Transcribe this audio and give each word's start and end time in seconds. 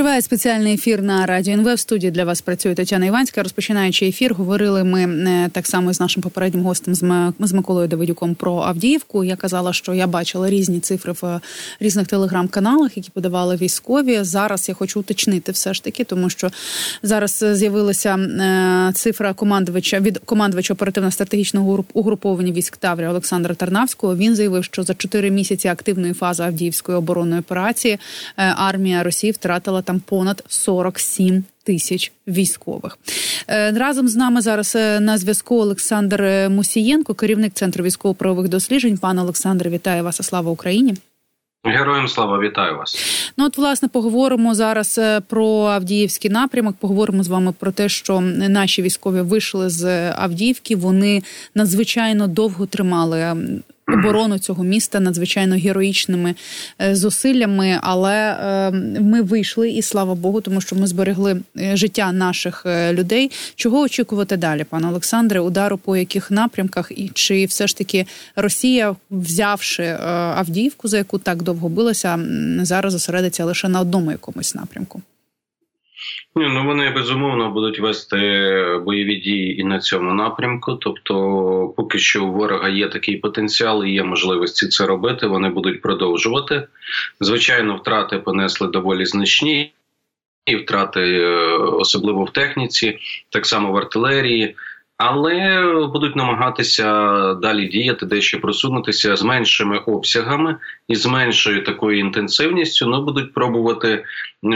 Триває 0.00 0.22
спеціальний 0.22 0.74
ефір 0.74 1.02
на 1.02 1.26
радіо 1.26 1.54
НВ. 1.54 1.74
В 1.74 1.78
студії 1.78 2.10
для 2.10 2.24
вас 2.24 2.40
працює 2.40 2.74
Тетяна 2.74 3.06
Іванська. 3.06 3.42
Розпочинаючи 3.42 4.06
ефір, 4.06 4.34
говорили 4.34 4.84
ми 4.84 5.02
е, 5.02 5.48
так 5.52 5.66
само 5.66 5.92
з 5.92 6.00
нашим 6.00 6.22
попереднім 6.22 6.62
гостем 6.62 6.94
з 7.38 7.52
Миколою 7.52 7.88
Давидюком 7.88 8.34
про 8.34 8.56
Авдіївку. 8.56 9.24
Я 9.24 9.36
казала, 9.36 9.72
що 9.72 9.94
я 9.94 10.06
бачила 10.06 10.50
різні 10.50 10.80
цифри 10.80 11.12
в 11.12 11.26
е, 11.26 11.40
різних 11.80 12.06
телеграм-каналах, 12.06 12.96
які 12.96 13.10
подавали 13.10 13.56
військові. 13.56 14.18
Зараз 14.22 14.68
я 14.68 14.74
хочу 14.74 15.00
уточнити 15.00 15.52
все 15.52 15.74
ж 15.74 15.84
таки, 15.84 16.04
тому 16.04 16.30
що 16.30 16.50
зараз 17.02 17.44
з'явилася 17.52 18.16
е, 18.16 18.92
цифра 18.94 19.32
командувача 19.34 20.00
від 20.00 20.18
командувача 20.18 20.74
оперативно-стратегічного 20.74 21.84
угруповання 21.92 22.52
військ 22.52 22.76
Таврія 22.76 23.10
Олександра 23.10 23.54
Тарнавського. 23.54 24.16
Він 24.16 24.36
заявив, 24.36 24.64
що 24.64 24.82
за 24.82 24.94
чотири 24.94 25.30
місяці 25.30 25.68
активної 25.68 26.12
фази 26.12 26.42
Авдіївської 26.42 26.98
оборонної 26.98 27.40
операції 27.40 27.98
армія 28.36 29.02
Росії 29.02 29.32
втратила 29.32 29.82
там 29.90 30.00
понад 30.00 30.44
47 30.48 31.44
Тисяч 31.64 32.12
військових 32.26 32.98
е, 33.48 33.72
разом 33.72 34.08
з 34.08 34.16
нами 34.16 34.40
зараз 34.40 34.76
е, 34.76 35.00
на 35.00 35.18
зв'язку 35.18 35.60
Олександр 35.60 36.48
Мусієнко, 36.50 37.14
керівник 37.14 37.52
центру 37.52 37.84
військово-правових 37.84 38.48
досліджень. 38.48 38.98
Пане 38.98 39.22
Олександре, 39.22 39.70
вітаю 39.70 40.04
вас! 40.04 40.26
Слава 40.26 40.50
Україні! 40.50 40.94
Героям 41.64 42.08
слава 42.08 42.38
вітаю 42.38 42.76
вас. 42.76 42.96
Ну 43.36 43.46
от 43.46 43.58
власне 43.58 43.88
поговоримо 43.88 44.54
зараз 44.54 44.98
е, 44.98 45.20
про 45.20 45.46
Авдіївський 45.48 46.30
напрямок. 46.30 46.76
Поговоримо 46.80 47.22
з 47.22 47.28
вами 47.28 47.52
про 47.58 47.72
те, 47.72 47.88
що 47.88 48.20
наші 48.20 48.82
військові 48.82 49.20
вийшли 49.20 49.70
з 49.70 50.12
Авдіївки. 50.12 50.76
Вони 50.76 51.22
надзвичайно 51.54 52.26
довго 52.26 52.66
тримали 52.66 53.36
оборону 53.92 54.38
цього 54.38 54.64
міста 54.64 55.00
надзвичайно 55.00 55.56
героїчними 55.56 56.34
е, 56.82 56.96
зусиллями. 56.96 57.78
Але 57.82 58.14
е, 58.14 58.70
ми 59.00 59.22
вийшли, 59.22 59.70
і 59.70 59.82
слава 59.82 60.14
Богу, 60.14 60.40
тому 60.40 60.60
що 60.60 60.76
ми 60.76 60.86
зберегли 60.86 61.40
е, 61.58 61.76
життя 61.76 62.12
наших 62.12 62.66
людей. 62.92 63.30
Чого 63.54 63.80
очікувати 63.80 64.36
далі, 64.36 64.64
пане 64.64 64.88
Олександре? 64.88 65.40
Удару 65.40 65.78
по 65.78 65.96
яких 65.96 66.30
напрямках, 66.30 66.92
і 66.96 67.10
чи 67.14 67.44
все 67.44 67.66
ж 67.66 67.76
таки 67.76 68.06
Росія, 68.36 68.96
взявши 69.10 69.96
Авдіївку, 70.36 70.88
за 70.88 70.98
яку 70.98 71.18
так 71.18 71.42
довго 71.42 71.68
билася, 71.68 72.18
зараз 72.62 72.92
зосередиться 72.92 73.44
лише 73.44 73.68
на 73.68 73.80
одному 73.80 74.10
якомусь 74.10 74.54
напрямку? 74.54 75.02
Ні, 76.36 76.46
ну 76.48 76.64
вони 76.64 76.90
безумовно 76.90 77.50
будуть 77.50 77.80
вести 77.80 78.16
бойові 78.84 79.16
дії 79.16 79.60
і 79.60 79.64
на 79.64 79.78
цьому 79.78 80.14
напрямку. 80.14 80.74
Тобто, 80.74 81.74
поки 81.76 81.98
що 81.98 82.24
у 82.24 82.32
ворога 82.32 82.68
є 82.68 82.88
такий 82.88 83.16
потенціал 83.16 83.84
і 83.84 83.92
є 83.92 84.04
можливості 84.04 84.68
це 84.68 84.86
робити. 84.86 85.26
Вони 85.26 85.48
будуть 85.48 85.82
продовжувати. 85.82 86.66
Звичайно, 87.20 87.76
втрати 87.76 88.18
понесли 88.18 88.68
доволі 88.68 89.06
значні, 89.06 89.72
і 90.46 90.56
втрати 90.56 91.00
е, 91.00 91.28
особливо 91.56 92.24
в 92.24 92.30
техніці, 92.30 92.98
так 93.30 93.46
само 93.46 93.72
в 93.72 93.76
артилерії 93.76 94.56
але 95.02 95.62
будуть 95.92 96.16
намагатися 96.16 96.84
далі 97.34 97.66
діяти, 97.66 98.06
дещо 98.06 98.40
просунутися 98.40 99.16
з 99.16 99.22
меншими 99.22 99.78
обсягами 99.78 100.56
і 100.88 100.94
з 100.94 101.06
меншою 101.06 101.64
такою 101.64 101.98
інтенсивністю. 101.98 102.86
Ну 102.86 103.04
будуть 103.04 103.32
пробувати 103.32 104.04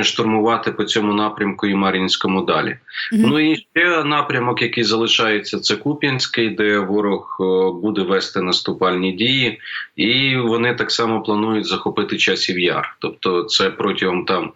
штурмувати 0.03 0.73
по 0.73 0.85
цьому 0.85 1.13
напрямку 1.15 1.67
і 1.67 1.75
Мар'їнському 1.75 2.43
далі. 2.43 2.69
Mm-hmm. 2.69 3.27
Ну 3.27 3.53
і 3.53 3.57
ще 3.57 4.05
напрямок, 4.05 4.63
який 4.63 4.85
залишається, 4.85 5.61
це 5.61 5.77
Куп'янський, 5.77 6.49
де 6.49 6.79
ворог 6.79 7.37
буде 7.83 8.03
вести 8.03 8.41
наступальні 8.41 9.13
дії, 9.13 9.61
і 9.97 10.37
вони 10.37 10.75
так 10.75 10.91
само 10.91 11.23
планують 11.23 11.67
захопити 11.67 12.17
часів 12.17 12.59
яр. 12.59 12.97
Тобто, 12.99 13.43
це 13.43 13.71
протягом 13.71 14.25
там 14.25 14.53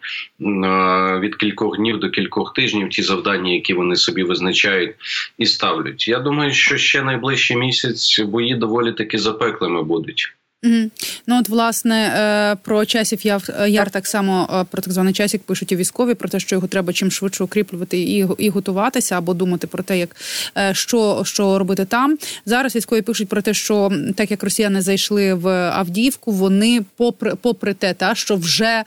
від 1.21 1.37
кількох 1.37 1.77
днів 1.77 1.99
до 1.99 2.11
кількох 2.11 2.53
тижнів 2.53 2.89
ті 2.89 3.03
завдання, 3.03 3.53
які 3.53 3.75
вони 3.75 3.97
собі 3.97 4.23
визначають 4.23 4.95
і 5.39 5.47
ставлять 5.47 5.69
ставлять. 5.69 6.09
Я 6.09 6.19
думаю, 6.19 6.53
що 6.53 6.77
ще 6.77 7.03
найближчий 7.03 7.57
місяць 7.57 8.21
бої 8.21 8.55
доволі 8.55 8.93
таки 8.93 9.19
запеклими 9.19 9.83
будуть. 9.83 10.35
Угу. 10.65 10.91
Ну 11.27 11.39
от 11.39 11.49
власне 11.49 12.15
е, 12.17 12.57
про 12.63 12.85
часів 12.85 13.27
яр, 13.27 13.43
яр 13.69 13.91
так 13.91 14.07
само 14.07 14.49
е, 14.55 14.65
про 14.71 14.83
так 14.83 14.93
званий 14.93 15.13
часик 15.13 15.43
пишуть 15.43 15.73
у 15.73 15.77
військові 15.77 16.15
про 16.15 16.29
те, 16.29 16.41
що 16.41 16.57
його 16.57 16.67
треба 16.67 16.93
чим 16.93 17.11
швидше 17.11 17.45
укріплювати 17.45 17.99
і 17.99 18.27
і 18.39 18.49
готуватися, 18.49 19.19
або 19.19 19.35
думати 19.35 19.67
про 19.67 19.83
те, 19.83 19.99
як 19.99 20.17
е, 20.57 20.75
що 20.75 21.23
що 21.25 21.59
робити 21.59 21.85
там. 21.85 22.19
Зараз 22.47 22.77
військові 22.77 23.03
пишуть 23.03 23.29
про 23.29 23.43
те, 23.43 23.55
що 23.55 23.93
так 24.17 24.31
як 24.31 24.43
росіяни 24.43 24.81
зайшли 24.81 25.35
в 25.35 25.49
Авдіївку, 25.51 26.33
вони, 26.33 26.85
попри 26.97 27.35
попри 27.35 27.75
те, 27.75 27.95
та 27.95 28.15
що 28.15 28.37
вже 28.37 28.85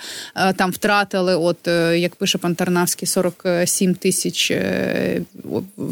там 0.55 0.71
втратили, 0.71 1.35
от 1.35 1.57
як 1.95 2.15
пише 2.15 2.37
пан 2.37 2.55
Тарнавський, 2.55 3.07
47 3.07 3.95
тисяч 3.95 4.51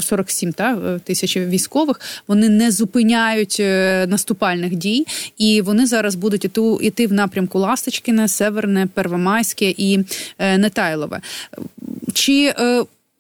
47 0.01 0.53
та 0.53 0.99
тисяч 0.99 1.37
військових. 1.37 2.01
Вони 2.27 2.49
не 2.49 2.71
зупиняють 2.71 3.59
наступальних 4.07 4.75
дій 4.75 5.05
і 5.37 5.61
вони 5.69 5.85
зараз 5.85 6.15
будуть 6.15 6.45
іту, 6.45 6.79
іти 6.81 7.07
в 7.07 7.13
напрямку 7.13 7.59
Ласточкіне, 7.59 8.27
Северне, 8.27 8.87
Первомайське 8.93 9.73
і 9.77 9.99
е, 10.39 10.57
Нетайлове. 10.57 11.21
Чи 12.13 12.53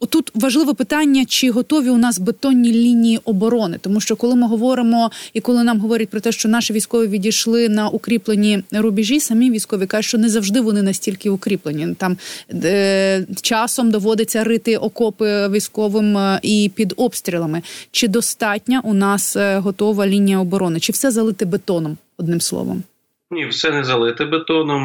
Тут 0.07 0.31
важливе 0.35 0.73
питання, 0.73 1.25
чи 1.25 1.51
готові 1.51 1.89
у 1.89 1.97
нас 1.97 2.19
бетонні 2.19 2.71
лінії 2.71 3.19
оборони, 3.25 3.77
тому 3.81 3.99
що 3.99 4.15
коли 4.15 4.35
ми 4.35 4.47
говоримо 4.47 5.11
і 5.33 5.41
коли 5.41 5.63
нам 5.63 5.79
говорять 5.79 6.09
про 6.09 6.19
те, 6.19 6.31
що 6.31 6.49
наші 6.49 6.73
військові 6.73 7.07
відійшли 7.07 7.69
на 7.69 7.89
укріплені 7.89 8.63
рубежі, 8.71 9.19
самі 9.19 9.51
військові 9.51 9.85
кажуть, 9.85 10.05
що 10.05 10.17
не 10.17 10.29
завжди 10.29 10.61
вони 10.61 10.81
настільки 10.81 11.29
укріплені. 11.29 11.95
Там 11.97 12.17
е, 12.63 13.25
часом 13.41 13.91
доводиться 13.91 14.43
рити 14.43 14.77
окопи 14.77 15.47
військовим 15.47 16.17
е, 16.17 16.39
і 16.43 16.71
під 16.75 16.93
обстрілами. 16.97 17.61
Чи 17.91 18.07
достатня 18.07 18.81
у 18.83 18.93
нас 18.93 19.35
е, 19.35 19.57
готова 19.57 20.07
лінія 20.07 20.39
оборони? 20.39 20.79
Чи 20.79 20.91
все 20.91 21.11
залити 21.11 21.45
бетоном? 21.45 21.97
Одним 22.17 22.41
словом. 22.41 22.83
Ні, 23.31 23.45
все 23.45 23.71
не 23.71 23.83
залите 23.83 24.25
бетоном. 24.25 24.83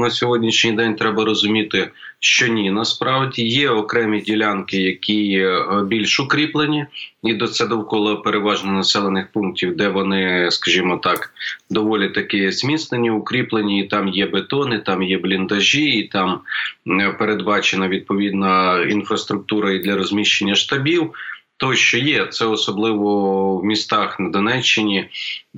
На 0.00 0.10
сьогоднішній 0.10 0.72
день 0.72 0.94
треба 0.94 1.24
розуміти, 1.24 1.90
що 2.20 2.46
ні, 2.46 2.70
насправді 2.70 3.42
є 3.48 3.70
окремі 3.70 4.20
ділянки, 4.20 4.76
які 4.76 5.32
е, 5.32 5.84
більш 5.86 6.20
укріплені, 6.20 6.86
і 7.22 7.34
до 7.34 7.48
це 7.48 7.66
довкола 7.66 8.16
переважно 8.16 8.72
населених 8.72 9.32
пунктів, 9.32 9.76
де 9.76 9.88
вони, 9.88 10.50
скажімо 10.50 10.96
так, 10.96 11.30
доволі 11.70 12.08
таки 12.08 12.52
зміцнені, 12.52 13.10
укріплені. 13.10 13.80
і 13.80 13.88
Там 13.88 14.08
є 14.08 14.26
бетони, 14.26 14.78
там 14.78 15.02
є 15.02 15.18
бліндажі, 15.18 15.84
і 15.84 16.08
там 16.08 16.40
е, 16.86 17.12
передбачена 17.18 17.88
відповідна 17.88 18.82
інфраструктура 18.82 19.72
і 19.72 19.78
для 19.78 19.96
розміщення 19.96 20.54
штабів. 20.54 21.14
То, 21.56 21.74
що 21.74 21.98
є, 21.98 22.26
це 22.26 22.46
особливо 22.46 23.56
в 23.56 23.64
містах 23.64 24.20
на 24.20 24.30
Донеччині, 24.30 25.08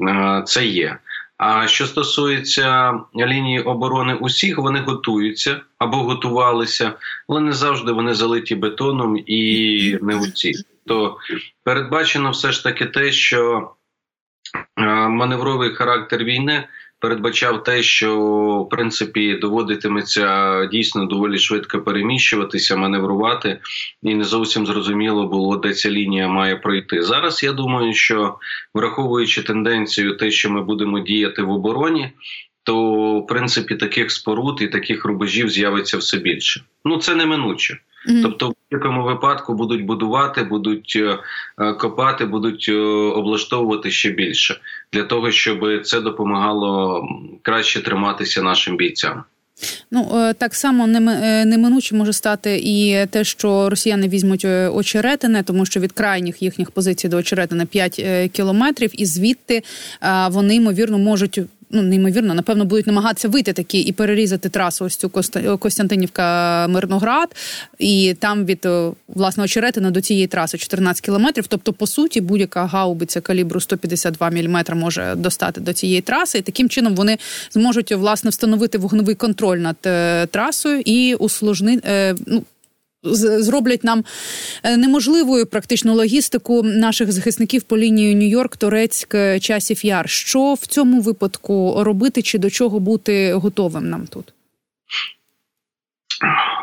е, 0.00 0.42
це 0.47 0.66
є. 0.66 0.98
А 1.43 1.67
що 1.67 1.87
стосується 1.87 3.01
лінії 3.17 3.61
оборони 3.61 4.15
усіх, 4.15 4.59
вони 4.59 4.81
готуються 4.81 5.61
або 5.78 5.97
готувалися, 5.97 6.93
але 7.28 7.41
не 7.41 7.53
завжди 7.53 7.93
вони 7.93 8.15
залиті 8.15 8.55
бетоном 8.55 9.17
і 9.27 9.99
не 10.03 10.17
усі. 10.17 10.55
То 10.87 11.17
передбачено 11.65 12.31
все 12.31 12.53
ж 12.53 12.62
таки 12.62 12.87
те, 12.87 13.12
що 13.12 13.71
е, 14.78 14.83
маневровий 15.09 15.71
характер 15.71 16.25
війни 16.25 16.69
передбачав 17.00 17.62
те, 17.62 17.83
що 17.83 18.19
в 18.66 18.69
принципі 18.69 19.34
доводитиметься 19.34 20.66
дійсно 20.66 21.05
доволі 21.06 21.38
швидко 21.38 21.81
переміщуватися, 21.81 22.77
маневрувати, 22.77 23.61
і 24.03 24.15
не 24.15 24.25
зовсім 24.25 24.66
зрозуміло 24.66 25.28
було, 25.28 25.56
де 25.56 25.75
ця 25.75 25.91
лінія 25.91 26.28
має 26.28 26.56
пройти. 26.56 27.03
Зараз 27.03 27.43
я 27.43 27.53
думаю, 27.53 27.94
що 27.94 28.39
враховуючи 28.75 29.43
тенденцію, 29.43 30.16
те, 30.16 30.31
що 30.31 30.50
ми 30.50 30.62
будемо 30.62 31.00
діяти 31.00 31.43
в 31.43 31.50
обороні. 31.50 32.12
То 32.62 33.21
в 33.21 33.26
принципі 33.26 33.76
таких 33.76 34.10
споруд 34.10 34.62
і 34.62 34.69
таких 34.69 35.04
рубежів 35.04 35.50
з'явиться 35.50 35.98
все 35.98 36.19
більше. 36.19 36.65
Ну 36.84 36.98
це 36.98 37.15
неминуче. 37.15 37.78
Mm-hmm. 38.09 38.22
Тобто, 38.22 38.48
в 38.48 38.54
будь-якому 38.71 39.04
випадку 39.04 39.54
будуть 39.54 39.84
будувати, 39.84 40.42
будуть 40.42 40.92
е, 40.97 41.18
е, 41.59 41.72
копати, 41.72 42.24
будуть 42.24 42.66
е, 42.68 42.74
облаштовувати 43.15 43.91
ще 43.91 44.10
більше 44.10 44.60
для 44.92 45.03
того, 45.03 45.30
щоб 45.30 45.86
це 45.86 46.01
допомагало 46.01 47.04
краще 47.42 47.80
триматися 47.83 48.42
нашим 48.42 48.77
бійцям. 48.77 49.24
Ну 49.91 50.33
так 50.39 50.54
само 50.54 50.86
неминуче 50.86 51.95
може 51.95 52.12
стати 52.12 52.60
і 52.65 53.07
те, 53.10 53.24
що 53.24 53.71
росіяни 53.71 54.09
візьмуть 54.09 54.45
очеретине, 54.72 55.42
тому 55.42 55.66
що 55.66 55.80
від 55.80 55.92
крайніх 55.92 56.42
їхніх 56.42 56.71
позицій 56.71 57.09
до 57.09 57.16
очеретина 57.16 57.66
5 57.66 58.30
кілометрів, 58.33 58.91
і 58.92 59.07
звідти 59.07 59.62
вони 60.30 60.54
ймовірно 60.54 60.98
можуть 60.98 61.41
ну 61.71 61.83
неймовірно, 61.83 62.34
напевно, 62.34 62.65
будуть 62.65 62.87
намагатися 62.87 63.28
вийти 63.28 63.53
такі 63.53 63.81
і 63.81 63.93
перерізати 63.93 64.49
трасу. 64.49 64.84
Ось 64.84 64.97
цю 64.97 65.11
Костянтинівка 65.59 66.67
Мирноград, 66.69 67.37
і 67.78 68.15
там 68.19 68.45
від 68.45 68.69
власне 69.09 69.45
очеретина 69.45 69.91
до 69.91 70.01
цієї 70.01 70.27
траси 70.27 70.59
14 70.59 71.05
кілометрів. 71.05 71.47
Тобто, 71.47 71.72
по 71.72 71.87
суті, 71.87 72.21
будь-яка 72.21 72.67
гаубиця 72.67 73.21
калібру 73.21 73.61
152 73.61 74.31
мм 74.31 74.65
може 74.75 75.15
достати 75.17 75.61
до 75.61 75.72
цієї 75.72 76.01
траси, 76.01 76.39
і 76.39 76.43
таким 76.43 76.69
чином 76.69 76.95
вони 76.95 77.19
зможуть 77.51 77.93
власне 77.93 78.31
встановити 78.31 78.78
вогневий 78.78 79.15
контроль 79.15 79.59
над 79.59 79.77
е, 79.87 80.27
трасою 80.27 80.83
і 80.84 81.15
усложнити. 81.15 81.89
Е, 81.89 82.15
ну, 82.27 82.43
Зроблять 83.02 83.84
нам 83.84 84.04
е, 84.62 84.76
неможливою 84.76 85.47
практично 85.47 85.94
логістику 85.94 86.62
наших 86.62 87.12
захисників 87.12 87.62
по 87.62 87.78
лінії 87.78 88.14
Нью-Йорк, 88.14 88.56
Торецьк, 88.56 89.14
часів 89.41 89.84
яр. 89.84 90.08
Що 90.08 90.54
в 90.54 90.66
цьому 90.66 91.00
випадку 91.00 91.84
робити, 91.84 92.22
чи 92.22 92.38
до 92.38 92.50
чого 92.50 92.80
бути 92.80 93.32
готовим 93.32 93.91
нам 93.91 94.06
тут? 94.06 94.32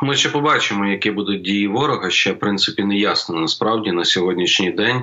Ми 0.02 0.16
ще 0.16 0.30
побачимо, 0.30 0.86
які 0.86 1.12
будуть 1.12 1.42
дії 1.42 1.68
ворога. 1.68 2.10
Ще 2.10 2.32
в 2.32 2.40
принципі 2.40 2.84
не 2.84 2.98
ясно 2.98 3.40
насправді 3.40 3.92
на 3.92 4.06
сьогоднішній 4.06 4.72
день, 4.72 5.02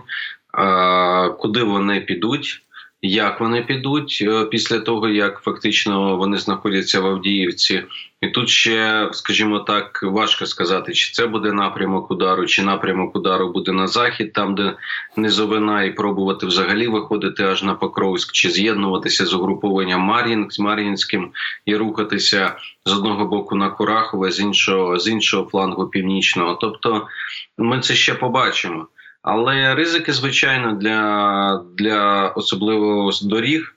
куди 1.38 1.62
вони 1.62 2.00
підуть 2.00 2.62
як 3.06 3.41
вони 3.41 3.62
підуть 3.62 4.19
е, 4.23 4.45
після 4.45 4.81
того, 4.81 5.09
як 5.09 5.41
фактично 5.41 6.17
вони 6.17 6.39
знаходяться 6.39 7.01
в 7.01 7.06
Авдіївці, 7.06 7.83
і 8.21 8.29
тут 8.29 8.49
ще, 8.49 9.09
скажімо 9.12 9.59
так, 9.59 10.01
важко 10.03 10.47
сказати, 10.47 10.93
чи 10.93 11.12
це 11.12 11.27
буде 11.27 11.53
напрямок 11.53 12.11
удару, 12.11 12.47
чи 12.47 12.62
напрямок 12.62 13.17
удару 13.17 13.53
буде 13.53 13.73
на 13.73 13.87
захід, 13.87 14.33
там 14.33 14.55
де 14.55 14.77
низовина, 15.17 15.85
і 15.85 15.95
пробувати 15.95 16.47
взагалі 16.47 16.89
виходити 16.89 17.45
аж 17.45 17.62
на 17.62 17.75
Покровськ, 17.75 18.33
чи 18.33 18.51
з'єднуватися 18.51 19.27
з 19.27 19.35
угрупованням 19.35 20.01
Мар'їн 20.01 20.47
з 20.51 20.59
Мар'їнським 20.59 21.31
і 21.67 21.77
рухатися 21.77 22.56
з 22.85 22.93
одного 22.93 23.27
боку 23.27 23.56
на 23.56 23.71
Курахове, 23.71 24.31
з 24.31 24.41
іншого 24.41 24.99
з 24.99 25.09
іншого 25.09 25.49
флангу 25.51 25.87
північного. 25.87 26.59
Тобто, 26.61 27.06
ми 27.59 27.81
це 27.81 27.95
ще 27.95 28.15
побачимо. 28.15 28.87
Але 29.25 29.75
ризики, 29.75 30.12
звичайно, 30.12 30.73
для 30.73 31.65
для 31.79 32.29
особливо 32.29 33.11
доріг 33.23 33.75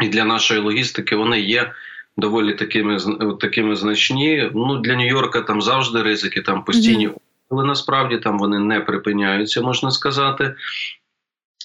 і 0.00 0.08
для 0.08 0.24
нашої 0.24 0.60
логістики 0.60 1.16
вони 1.16 1.40
є 1.40 1.72
доволі 2.16 2.54
такими 2.54 2.98
такими 3.40 3.76
значні. 3.76 4.50
Ну 4.54 4.76
для 4.78 4.94
Нью-Йорка 4.94 5.40
там 5.40 5.62
завжди 5.62 6.02
ризики, 6.02 6.42
там 6.42 6.64
постійні, 6.64 7.10
але 7.50 7.64
насправді 7.64 8.18
там 8.18 8.38
вони 8.38 8.58
не 8.58 8.80
припиняються, 8.80 9.62
можна 9.62 9.90
сказати. 9.90 10.54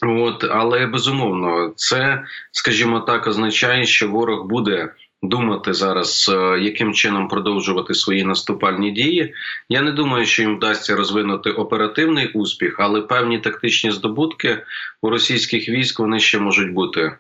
От, 0.02 0.44
але 0.44 0.86
безумовно, 0.86 1.74
це, 1.76 2.24
скажімо 2.52 3.00
так, 3.00 3.28
означає, 3.28 3.86
що 3.86 4.10
ворог 4.10 4.48
буде 4.48 4.94
думати 5.24 5.74
зараз, 5.74 6.32
е, 6.34 6.60
яким 6.60 6.94
чином 6.94 7.28
продовжувати 7.28 7.94
свої 7.94 8.24
наступальні 8.24 8.92
дії. 8.92 9.34
Я 9.70 9.82
не 9.82 9.92
думаю, 9.92 10.26
що 10.26 10.42
їм 10.42 10.56
вдасться 10.56 10.96
розвинути 10.96 11.52
оперативний 11.52 12.32
успіх, 12.32 12.76
але 12.80 13.02
певні 13.02 13.40
тактичні 13.40 13.92
здобутки 13.92 14.64
у 15.02 15.10
російських 15.10 15.70
військ 15.70 16.00
вони 16.00 16.20
ще 16.20 16.40
можуть 16.40 16.74
бути 16.74 17.02
е, 17.02 17.16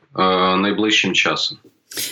найближчим 0.55 1.13
часом. 1.13 1.57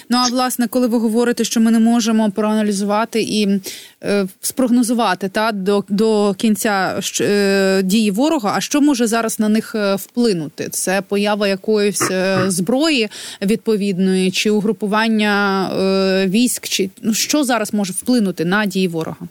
Ну 0.09 0.17
а 0.17 0.29
власне, 0.29 0.67
коли 0.67 0.87
ви 0.87 0.97
говорите, 0.97 1.43
що 1.43 1.59
ми 1.59 1.71
не 1.71 1.79
можемо 1.79 2.31
проаналізувати 2.31 3.21
і 3.21 3.61
е, 4.03 4.27
спрогнозувати 4.41 5.29
та 5.29 5.51
до 5.51 5.83
до 5.89 6.33
кінця 6.33 7.01
е, 7.21 7.81
дії 7.83 8.11
ворога, 8.11 8.53
а 8.55 8.61
що 8.61 8.81
може 8.81 9.07
зараз 9.07 9.39
на 9.39 9.49
них 9.49 9.75
е, 9.75 9.95
вплинути? 9.95 10.69
Це 10.69 11.01
поява 11.01 11.47
якоїсь 11.47 12.11
е, 12.11 12.43
зброї 12.47 13.09
відповідної, 13.41 14.31
чи 14.31 14.49
угрупування 14.49 15.69
е, 15.69 16.27
військ, 16.27 16.67
чи 16.67 16.89
ну 17.01 17.13
що 17.13 17.43
зараз 17.43 17.73
може 17.73 17.93
вплинути 17.93 18.45
на 18.45 18.65
дії 18.65 18.87
ворога? 18.87 19.27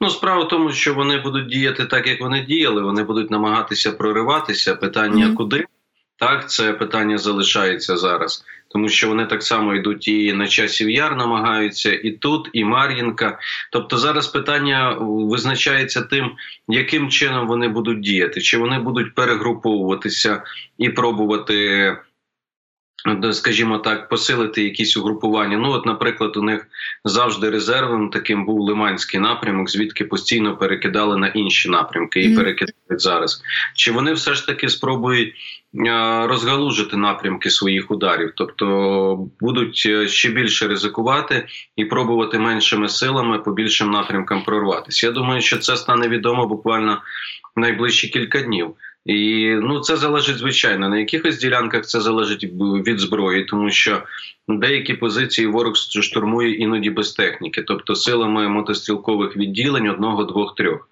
Ну, 0.00 0.10
справа 0.10 0.44
в 0.44 0.48
тому, 0.48 0.72
що 0.72 0.94
вони 0.94 1.18
будуть 1.18 1.48
діяти 1.48 1.84
так, 1.84 2.06
як 2.06 2.20
вони 2.20 2.44
діяли. 2.44 2.82
Вони 2.82 3.02
будуть 3.02 3.30
намагатися 3.30 3.92
прориватися. 3.92 4.74
Питання 4.74 5.26
mm-hmm. 5.26 5.34
куди 5.34 5.64
так, 6.18 6.50
це 6.50 6.72
питання 6.72 7.18
залишається 7.18 7.96
зараз 7.96 8.44
тому 8.76 8.88
що 8.88 9.08
вони 9.08 9.26
так 9.26 9.42
само 9.42 9.74
йдуть 9.74 10.08
і 10.08 10.32
на 10.32 10.46
часів 10.46 10.90
яр 10.90 11.16
намагаються, 11.16 11.92
і 11.92 12.10
тут, 12.10 12.50
і 12.52 12.64
Мар'їнка. 12.64 13.38
Тобто 13.72 13.98
зараз 13.98 14.26
питання 14.26 14.96
визначається 15.00 16.02
тим, 16.02 16.30
яким 16.68 17.10
чином 17.10 17.48
вони 17.48 17.68
будуть 17.68 18.00
діяти, 18.00 18.40
чи 18.40 18.58
вони 18.58 18.78
будуть 18.78 19.14
перегруповуватися 19.14 20.42
і 20.78 20.88
пробувати. 20.88 21.96
Скажімо 23.32 23.78
так, 23.78 24.08
посилити 24.08 24.62
якісь 24.62 24.96
угрупування. 24.96 25.58
Ну, 25.58 25.70
от, 25.70 25.86
наприклад, 25.86 26.36
у 26.36 26.42
них 26.42 26.66
завжди 27.04 27.50
резервом 27.50 28.10
таким 28.10 28.46
був 28.46 28.60
Лиманський 28.60 29.20
напрямок, 29.20 29.70
звідки 29.70 30.04
постійно 30.04 30.56
перекидали 30.56 31.16
на 31.16 31.28
інші 31.28 31.68
напрямки 31.68 32.20
і 32.20 32.36
перекидають 32.36 33.00
зараз. 33.00 33.42
Чи 33.74 33.92
вони 33.92 34.12
все 34.12 34.34
ж 34.34 34.46
таки 34.46 34.68
спробують 34.68 35.34
Е, 35.65 35.65
розгалужити 36.28 36.96
напрямки 36.96 37.50
своїх 37.50 37.90
ударів, 37.90 38.32
тобто 38.36 39.28
будуть 39.40 39.82
е, 39.86 40.08
ще 40.08 40.28
більше 40.28 40.68
ризикувати 40.68 41.46
і 41.76 41.84
пробувати 41.84 42.38
меншими 42.38 42.88
силами 42.88 43.38
по 43.38 43.52
більшим 43.52 43.90
напрямкам 43.90 44.42
прорватися. 44.42 45.06
Я 45.06 45.12
думаю, 45.12 45.40
що 45.40 45.58
це 45.58 45.76
стане 45.76 46.08
відомо 46.08 46.46
буквально 46.46 47.02
найближчі 47.56 48.08
кілька 48.08 48.40
днів. 48.40 48.74
І 49.06 49.50
ну 49.62 49.80
це 49.80 49.96
залежить 49.96 50.38
звичайно 50.38 50.88
на 50.88 50.98
якихось 50.98 51.38
ділянках. 51.38 51.86
Це 51.86 52.00
залежить 52.00 52.44
від 52.86 53.00
зброї, 53.00 53.44
тому 53.44 53.70
що 53.70 54.02
деякі 54.48 54.94
позиції 54.94 55.46
ворог 55.46 55.76
штурмує 55.76 56.54
іноді 56.54 56.90
без 56.90 57.12
техніки, 57.12 57.62
тобто 57.62 57.94
силами 57.94 58.48
мотострілкових 58.48 59.36
відділень 59.36 59.88
одного, 59.88 60.24
двох, 60.24 60.54
трьох. 60.54 60.88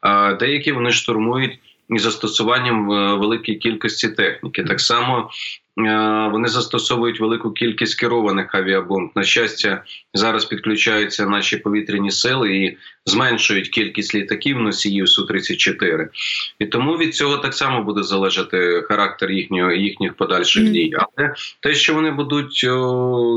А 0.00 0.32
деякі 0.32 0.72
вони 0.72 0.90
штурмують 0.90 1.58
і 1.90 1.98
застосуванням 1.98 2.92
е, 2.92 3.14
великої 3.14 3.58
кількості 3.58 4.08
техніки. 4.08 4.64
Так 4.64 4.80
само 4.80 5.30
е, 5.78 6.28
вони 6.32 6.48
застосовують 6.48 7.20
велику 7.20 7.50
кількість 7.50 8.00
керованих 8.00 8.54
авіабомб. 8.54 9.10
На 9.14 9.22
щастя, 9.22 9.82
зараз 10.14 10.44
підключаються 10.44 11.26
наші 11.26 11.56
повітряні 11.56 12.10
сили 12.10 12.56
і 12.56 12.76
зменшують 13.06 13.68
кількість 13.68 14.14
літаків 14.14 14.58
носіїв 14.58 15.08
су 15.08 15.26
34 15.26 16.08
і 16.58 16.66
тому 16.66 16.96
від 16.96 17.14
цього 17.14 17.36
так 17.36 17.54
само 17.54 17.82
буде 17.82 18.02
залежати 18.02 18.82
характер 18.88 19.30
їхнього 19.30 19.72
їхніх 19.72 20.14
подальших 20.14 20.62
mm. 20.62 20.70
дій. 20.70 20.92
Але 20.96 21.34
те, 21.60 21.74
що 21.74 21.94
вони 21.94 22.10
будуть 22.10 22.66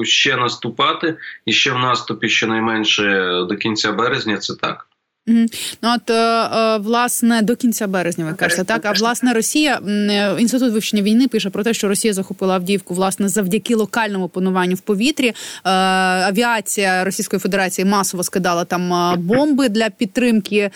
ще 0.08 0.38
наступати, 0.38 1.18
і 1.46 1.52
ще 1.52 1.72
в 1.72 1.80
наступі 1.80 2.30
щонайменше 2.30 3.04
до 3.50 3.58
кінця 3.58 3.92
березня, 3.92 4.38
це 4.38 4.56
так. 4.56 4.88
Ну 5.28 5.48
от 5.82 6.10
е, 6.10 6.14
е, 6.14 6.78
власне 6.78 7.42
до 7.42 7.56
кінця 7.56 7.88
березня 7.88 8.26
ви 8.26 8.34
кажете, 8.34 8.64
так 8.64 8.86
а 8.86 8.92
власне 8.92 9.34
Росія 9.34 9.80
е, 9.88 10.36
інститут 10.40 10.74
вивчення 10.74 11.02
війни 11.02 11.28
пише 11.28 11.50
про 11.50 11.64
те, 11.64 11.74
що 11.74 11.88
Росія 11.88 12.14
захопила 12.14 12.56
Авдіївку 12.56 12.94
власне 12.94 13.30
завдяки 13.30 13.76
локальному 13.76 14.30
пануванню 14.30 14.76
в 14.76 14.80
повітрі. 14.80 15.34
Авіація 15.64 17.04
Російської 17.04 17.40
Федерації 17.40 17.86
масово 17.86 18.24
скидала 18.24 18.66
там 18.66 19.14
бомби 19.22 19.70
для 19.70 19.90
підтримки 19.90 20.70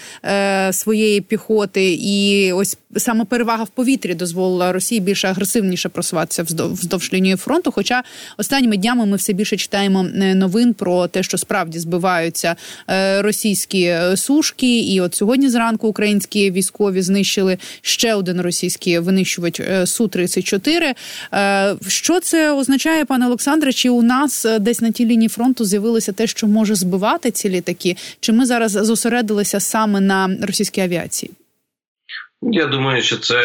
своєї 0.71 1.21
піхоти, 1.21 1.93
і 1.93 2.51
ось 2.53 2.77
саме 2.97 3.25
перевага 3.25 3.63
в 3.63 3.69
повітрі 3.69 4.13
дозволила 4.13 4.71
Росії 4.71 5.01
більше 5.01 5.27
агресивніше 5.27 5.89
просуватися 5.89 6.43
вздовж 6.43 7.13
лінії 7.13 7.35
фронту. 7.35 7.71
Хоча 7.71 8.03
останніми 8.37 8.77
днями 8.77 9.05
ми 9.05 9.17
все 9.17 9.33
більше 9.33 9.57
читаємо 9.57 10.03
новин 10.13 10.73
про 10.73 11.07
те, 11.07 11.23
що 11.23 11.37
справді 11.37 11.79
збиваються 11.79 12.55
російські 13.21 13.95
су 14.15 14.38
сушки. 14.39 14.79
І 14.79 15.01
от 15.01 15.15
сьогодні 15.15 15.49
зранку 15.49 15.87
українські 15.87 16.51
військові 16.51 17.01
знищили 17.01 17.57
ще 17.81 18.15
один 18.15 18.41
російський 18.41 18.99
винищувач 18.99 19.59
е, 19.59 19.85
су 19.85 20.07
34 20.07 20.93
е, 21.33 21.75
Що 21.87 22.19
це 22.19 22.51
означає, 22.51 23.05
пане 23.05 23.25
Олександре? 23.25 23.73
Чи 23.73 23.89
у 23.89 24.01
нас 24.01 24.45
е, 24.45 24.59
десь 24.59 24.81
на 24.81 24.91
тій 24.91 25.05
лінії 25.05 25.29
фронту 25.29 25.65
з'явилося 25.65 26.11
те, 26.11 26.27
що 26.27 26.47
може 26.47 26.75
збивати 26.75 27.31
ці 27.31 27.49
літаки? 27.49 27.95
Чи 28.19 28.33
ми 28.33 28.45
зараз 28.45 28.71
зосередилися 28.71 29.59
саме 29.59 29.99
на 29.99 30.37
російській 30.41 30.81
авіації? 30.81 31.31
Я 32.41 32.65
думаю, 32.67 33.01
що 33.01 33.17
це 33.17 33.35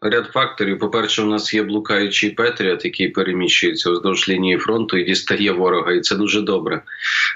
ряд 0.00 0.26
факторів. 0.26 0.78
По 0.78 0.90
перше, 0.90 1.22
у 1.22 1.26
нас 1.26 1.54
є 1.54 1.62
блукаючий 1.62 2.30
Петріот, 2.30 2.84
який 2.84 3.08
переміщується 3.08 3.90
вздовж 3.90 4.28
лінії 4.28 4.58
фронту 4.58 4.96
і 4.96 5.04
дістає 5.04 5.52
ворога, 5.52 5.92
і 5.92 6.00
це 6.00 6.16
дуже 6.16 6.40
добре 6.40 6.82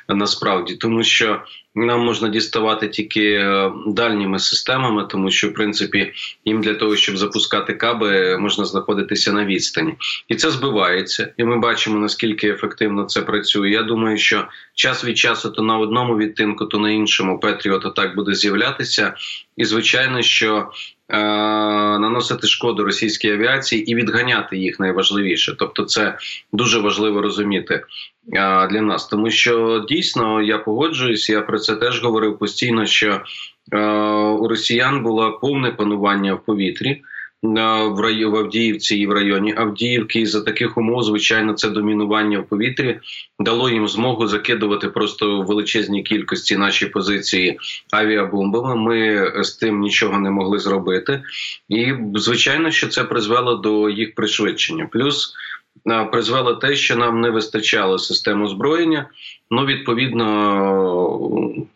насправді, 0.09 0.75
тому 0.75 1.03
що 1.03 1.43
нам 1.75 2.01
можна 2.01 2.29
діставати 2.29 2.89
тільки 2.89 3.33
е, 3.33 3.73
дальніми 3.87 4.39
системами, 4.39 5.07
тому 5.11 5.31
що 5.31 5.49
в 5.49 5.55
принципі 5.55 6.13
їм 6.45 6.63
для 6.63 6.75
того, 6.75 6.97
щоб 6.97 7.17
запускати 7.17 7.75
каби, 7.75 8.39
можна 8.39 8.65
знаходитися 8.65 9.33
на 9.33 9.45
відстані, 9.45 9.95
і 10.29 10.35
це 10.35 10.51
збивається. 10.51 11.33
І 11.37 11.45
ми 11.45 11.59
бачимо 11.59 11.99
наскільки 11.99 12.49
ефективно 12.49 13.05
це 13.05 13.23
працює. 13.23 13.71
Я 13.71 13.83
думаю, 13.83 14.19
що 14.19 14.49
час 14.75 15.05
від 15.05 15.19
часу 15.19 15.51
то 15.51 15.63
на 15.63 15.79
одному 15.79 16.17
відтинку, 16.17 16.67
то 16.67 16.79
на 16.79 16.91
іншому 16.91 17.41
Петріот 17.41 17.95
так 17.95 18.17
буде 18.17 18.35
з'являтися, 18.35 19.15
і 19.57 19.65
звичайно, 19.65 20.23
що 20.23 20.71
Наносити 21.09 22.47
шкоду 22.47 22.85
російській 22.85 23.31
авіації 23.31 23.91
і 23.91 23.95
відганяти 23.95 24.57
їх 24.57 24.81
найважливіше, 24.81 25.57
тобто 25.59 25.85
це 25.85 26.19
дуже 26.53 26.79
важливо 26.79 27.23
розуміти 27.23 27.85
для 28.71 28.81
нас, 28.81 29.07
тому 29.07 29.31
що 29.31 29.85
дійсно 29.89 30.43
я 30.43 30.59
погоджуюсь, 30.59 31.31
я 31.31 31.41
про 31.41 31.59
це 31.59 31.77
теж 31.77 32.03
говорив 32.03 32.39
постійно. 32.39 32.87
Що 32.87 33.23
у 34.41 34.49
росіян 34.49 35.03
було 35.03 35.39
повне 35.39 35.71
панування 35.71 36.35
в 36.35 36.45
повітрі 36.45 37.03
в 37.55 38.01
рай... 38.01 38.25
в 38.25 38.37
Авдіївці 38.37 38.97
і 38.97 39.07
в 39.07 39.13
районі 39.13 39.55
Авдіївки. 39.57 40.21
І 40.21 40.27
за 40.27 40.41
таких 40.41 40.79
умов, 40.79 41.03
звичайно, 41.03 41.53
це 41.53 41.69
домінування 41.69 42.39
в 42.39 42.47
повітрі 42.47 43.01
дало 43.39 43.71
їм 43.71 43.89
змогу 43.89 44.27
закидувати 44.27 44.89
просто 44.89 45.41
в 45.41 45.47
величезній 45.47 46.03
кількості 46.03 46.57
наші 46.57 46.87
позиції 46.87 47.59
авіабомбами. 47.91 48.77
Ми 48.77 49.33
з 49.45 49.57
тим 49.57 49.81
нічого 49.81 50.19
не 50.19 50.31
могли 50.31 50.59
зробити, 50.59 51.23
і 51.69 51.95
звичайно, 52.15 52.71
що 52.71 52.89
це 52.89 53.05
призвело 53.05 53.55
до 53.55 53.91
їх 53.91 54.15
пришвидшення. 54.15 54.89
Плюс 54.93 55.35
призвело 56.13 56.55
те, 56.55 56.77
що 56.77 56.97
нам 56.97 57.21
не 57.21 57.31
вистачало 57.31 57.99
систем 57.99 58.43
озброєння. 58.43 59.09
Ну, 59.51 59.65
відповідно, 59.65 60.27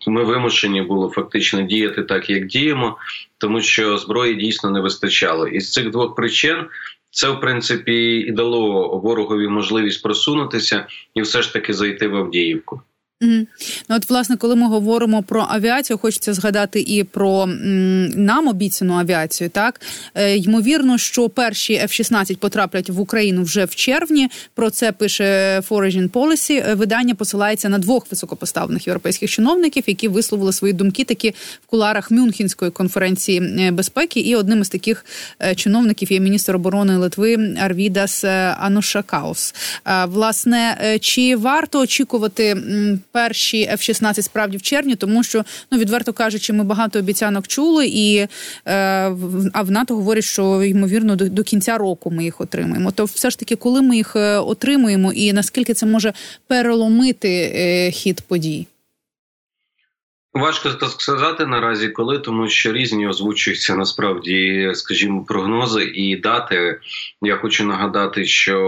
ми 0.07 0.25
вимушені 0.25 0.83
були 0.83 1.11
фактично 1.11 1.63
діяти 1.63 2.03
так, 2.03 2.31
як 2.31 2.47
діємо, 2.47 2.97
тому 3.39 3.61
що 3.61 3.99
зброї 3.99 4.35
дійсно 4.35 4.71
не 4.71 4.81
вистачало. 4.81 5.49
І 5.49 5.61
з 5.61 5.73
цих 5.73 5.91
двох 5.91 6.15
причин 6.15 6.67
це, 7.11 7.31
в 7.31 7.41
принципі, 7.41 8.19
і 8.19 8.33
дало 8.33 8.99
ворогові 8.99 9.49
можливість 9.49 10.03
просунутися 10.03 10.87
і 11.15 11.23
все 11.23 11.43
ж 11.43 11.53
таки 11.53 11.73
зайти 11.73 12.09
в 12.09 12.17
Авдіївку. 12.17 12.81
Mm. 13.23 13.47
Ну, 13.89 13.97
от, 13.97 14.11
власне, 14.11 14.37
коли 14.37 14.57
ми 14.57 14.67
говоримо 14.69 15.23
про 15.23 15.47
авіацію, 15.49 15.99
хочеться 15.99 16.35
згадати 16.35 16.81
і 16.81 17.05
про 17.05 17.43
м, 17.43 18.07
нам 18.07 18.49
обіцяну 18.49 18.95
авіацію. 18.95 19.51
Так 19.51 19.81
е, 20.15 20.37
ймовірно, 20.37 20.99
що 20.99 21.29
перші 21.29 21.75
F-16 21.75 22.37
потраплять 22.37 22.91
в 22.91 23.01
Україну 23.01 23.43
вже 23.43 23.65
в 23.65 23.75
червні. 23.75 24.29
Про 24.55 24.71
це 24.71 24.93
пише 24.93 25.61
Foreign 25.71 26.11
Policy. 26.11 26.71
Е, 26.71 26.75
видання 26.75 27.15
посилається 27.15 27.69
на 27.69 27.79
двох 27.79 28.11
високопоставлених 28.11 28.87
європейських 28.87 29.31
чиновників, 29.31 29.85
які 29.87 30.09
висловили 30.09 30.53
свої 30.53 30.73
думки 30.73 31.05
такі 31.05 31.31
в 31.65 31.67
куларах 31.67 32.11
Мюнхенської 32.11 32.71
конференції 32.71 33.41
е, 33.41 33.71
безпеки. 33.71 34.21
І 34.21 34.37
одним 34.37 34.61
із 34.61 34.69
таких 34.69 35.05
е, 35.43 35.55
чиновників 35.55 36.13
є 36.13 36.21
міністр 36.21 36.57
оборони 36.57 36.97
Литви 36.97 37.57
Арвідас 37.61 38.25
Анушакаус. 38.59 39.55
Власне, 40.07 40.99
чи 41.01 41.37
варто 41.37 41.81
очікувати? 41.81 42.57
Перші 43.13 43.69
F-16 43.73 44.23
справді 44.23 44.57
в 44.57 44.63
червні, 44.63 44.97
тому 44.97 45.25
що 45.25 45.45
ну 45.71 45.79
відверто 45.79 46.13
кажучи, 46.13 46.53
ми 46.53 46.65
багато 46.65 46.99
обіцянок 46.99 47.49
чули, 47.49 47.87
і 47.87 48.17
е, 48.17 48.29
а 49.53 49.63
в 49.63 49.71
НАТО 49.71 49.97
говорять, 49.97 50.25
що 50.25 50.65
ймовірно 50.65 51.17
до, 51.17 51.29
до 51.29 51.43
кінця 51.43 51.79
року 51.79 52.11
ми 52.11 52.25
їх 52.25 52.41
отримаємо. 52.41 52.91
То 52.91 53.05
все 53.05 53.31
ж 53.31 53.39
таки, 53.39 53.57
коли 53.57 53.83
ми 53.83 53.97
їх 53.97 54.17
е, 54.17 54.39
отримуємо, 54.39 55.13
і 55.13 55.33
наскільки 55.33 55.75
це 55.75 55.87
може 55.87 56.13
переломити 56.47 57.53
е, 57.55 57.91
хід 57.91 58.21
подій? 58.21 58.67
Важко 60.35 60.71
сказати 60.99 61.47
наразі, 61.47 61.89
коли 61.89 62.19
тому 62.19 62.49
що 62.49 62.73
різні 62.73 63.09
озвучуються 63.09 63.75
насправді, 63.75 64.71
скажімо, 64.75 65.25
прогнози 65.25 65.85
і 65.95 66.17
дати. 66.17 66.81
Я 67.23 67.37
хочу 67.37 67.65
нагадати, 67.65 68.25
що 68.25 68.61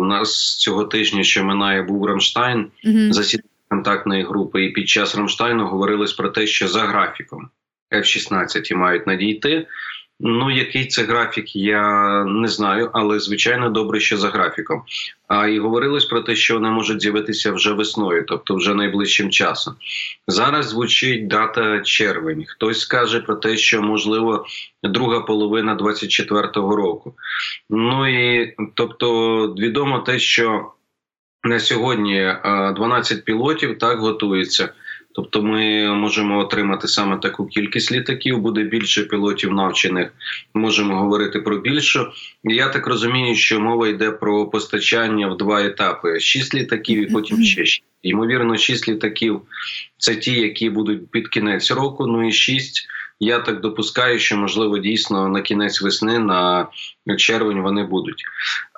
у 0.00 0.04
нас 0.04 0.56
цього 0.56 0.84
тижня, 0.84 1.24
що 1.24 1.44
минає, 1.44 1.82
був 1.82 2.04
Рамштайн 2.04 2.66
угу. 2.84 3.12
засідання 3.12 3.48
контактної 3.68 4.24
групи, 4.24 4.64
і 4.64 4.70
під 4.70 4.88
час 4.88 5.16
Рамштайну 5.16 5.66
говорилось 5.66 6.12
про 6.12 6.28
те, 6.28 6.46
що 6.46 6.68
за 6.68 6.80
графіком 6.80 7.48
F-16 7.92 8.74
мають 8.74 9.06
надійти. 9.06 9.66
Ну, 10.20 10.50
який 10.50 10.86
це 10.86 11.02
графік, 11.02 11.56
я 11.56 12.24
не 12.24 12.48
знаю, 12.48 12.90
але 12.92 13.18
звичайно 13.20 13.70
добре, 13.70 14.00
що 14.00 14.16
за 14.16 14.28
графіком. 14.28 14.82
А 15.28 15.46
і 15.46 15.58
говорилось 15.58 16.04
про 16.04 16.20
те, 16.20 16.36
що 16.36 16.54
вони 16.54 16.70
можуть 16.70 17.02
з'явитися 17.02 17.52
вже 17.52 17.72
весною, 17.72 18.24
тобто 18.28 18.54
вже 18.54 18.74
найближчим 18.74 19.30
часом. 19.30 19.74
Зараз 20.26 20.68
звучить 20.68 21.26
дата 21.26 21.80
червень. 21.80 22.44
Хтось 22.48 22.80
скаже 22.80 23.20
про 23.20 23.34
те, 23.34 23.56
що 23.56 23.82
можливо 23.82 24.46
друга 24.82 25.20
половина 25.20 25.76
24-го 25.76 26.76
року. 26.76 27.14
Ну 27.70 28.08
і 28.08 28.54
тобто, 28.74 29.46
відомо 29.46 29.98
те, 29.98 30.18
що 30.18 30.72
на 31.44 31.60
сьогодні 31.60 32.34
12 32.76 33.24
пілотів 33.24 33.78
так 33.78 33.98
готується. 33.98 34.68
Тобто 35.14 35.42
ми 35.42 35.94
можемо 35.94 36.38
отримати 36.38 36.88
саме 36.88 37.18
таку 37.18 37.46
кількість 37.46 37.92
літаків, 37.92 38.38
буде 38.38 38.62
більше 38.62 39.02
пілотів 39.02 39.52
навчених. 39.52 40.12
Можемо 40.54 40.96
говорити 40.96 41.40
про 41.40 41.58
більшу. 41.58 42.06
Я 42.44 42.68
так 42.68 42.86
розумію, 42.86 43.34
що 43.34 43.60
мова 43.60 43.88
йде 43.88 44.10
про 44.10 44.46
постачання 44.46 45.28
в 45.28 45.36
два 45.36 45.64
етапи: 45.64 46.20
шість 46.20 46.54
літаків, 46.54 47.02
і 47.02 47.12
потім 47.12 47.44
ще 47.44 47.66
шість. 47.66 47.82
Ймовірно, 48.02 48.56
шість 48.56 48.88
літаків 48.88 49.40
це 49.96 50.16
ті, 50.16 50.40
які 50.40 50.70
будуть 50.70 51.10
під 51.10 51.28
кінець 51.28 51.70
року. 51.70 52.06
Ну 52.06 52.28
і 52.28 52.32
шість 52.32 52.88
я 53.20 53.38
так 53.38 53.60
допускаю, 53.60 54.18
що 54.18 54.36
можливо 54.36 54.78
дійсно 54.78 55.28
на 55.28 55.40
кінець 55.40 55.82
весни, 55.82 56.18
на 56.18 56.66
червень 57.16 57.60
вони 57.60 57.82
будуть. 57.82 58.22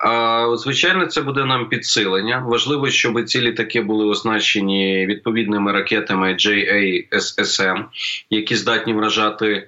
А 0.04 0.47
звичайно, 0.56 1.06
це 1.06 1.23
буде 1.23 1.44
нам 1.44 1.68
підсилення. 1.68 2.44
Важливо, 2.47 2.90
щоб 2.90 3.25
ці 3.25 3.40
літаки 3.40 3.80
були 3.80 4.04
оснащені 4.04 5.06
відповідними 5.06 5.73
ракетами 5.73 6.35
JASSM, 6.35 7.85
які 8.30 8.56
здатні 8.56 8.92
вражати 8.92 9.66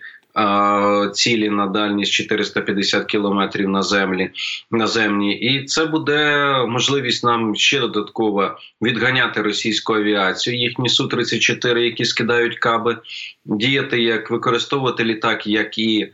цілі 1.12 1.50
на 1.50 1.66
дальність 1.66 2.12
450 2.12 3.06
кілометрів 3.06 3.68
на 3.68 3.82
землі 3.82 4.30
наземні, 4.70 5.34
і 5.34 5.64
це 5.64 5.86
буде 5.86 6.46
можливість 6.68 7.24
нам 7.24 7.56
ще 7.56 7.80
додатково 7.80 8.56
відганяти 8.82 9.42
російську 9.42 9.94
авіацію. 9.94 10.56
Їхні 10.56 10.88
су 10.88 11.08
34 11.08 11.84
які 11.84 12.04
скидають 12.04 12.58
каби, 12.58 12.98
діяти 13.44 14.02
як 14.02 14.30
використовувати 14.30 15.04
літак, 15.04 15.46
як 15.46 15.78
і 15.78 16.12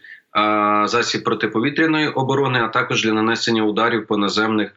Засіб 0.85 1.25
протиповітряної 1.25 2.09
оборони, 2.09 2.61
а 2.63 2.69
також 2.69 3.03
для 3.05 3.13
нанесення 3.13 3.63
ударів 3.63 4.07
по 4.07 4.17
наземних 4.17 4.73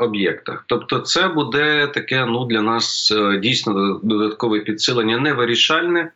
об'єктах. 0.00 0.64
Тобто, 0.66 0.98
це 0.98 1.28
буде 1.28 1.86
таке 1.86 2.26
ну 2.26 2.44
для 2.44 2.62
нас 2.62 3.12
е, 3.16 3.38
дійсно 3.38 4.00
додаткове 4.02 4.60
підсилення, 4.60 5.18
невирішальне, 5.18 6.10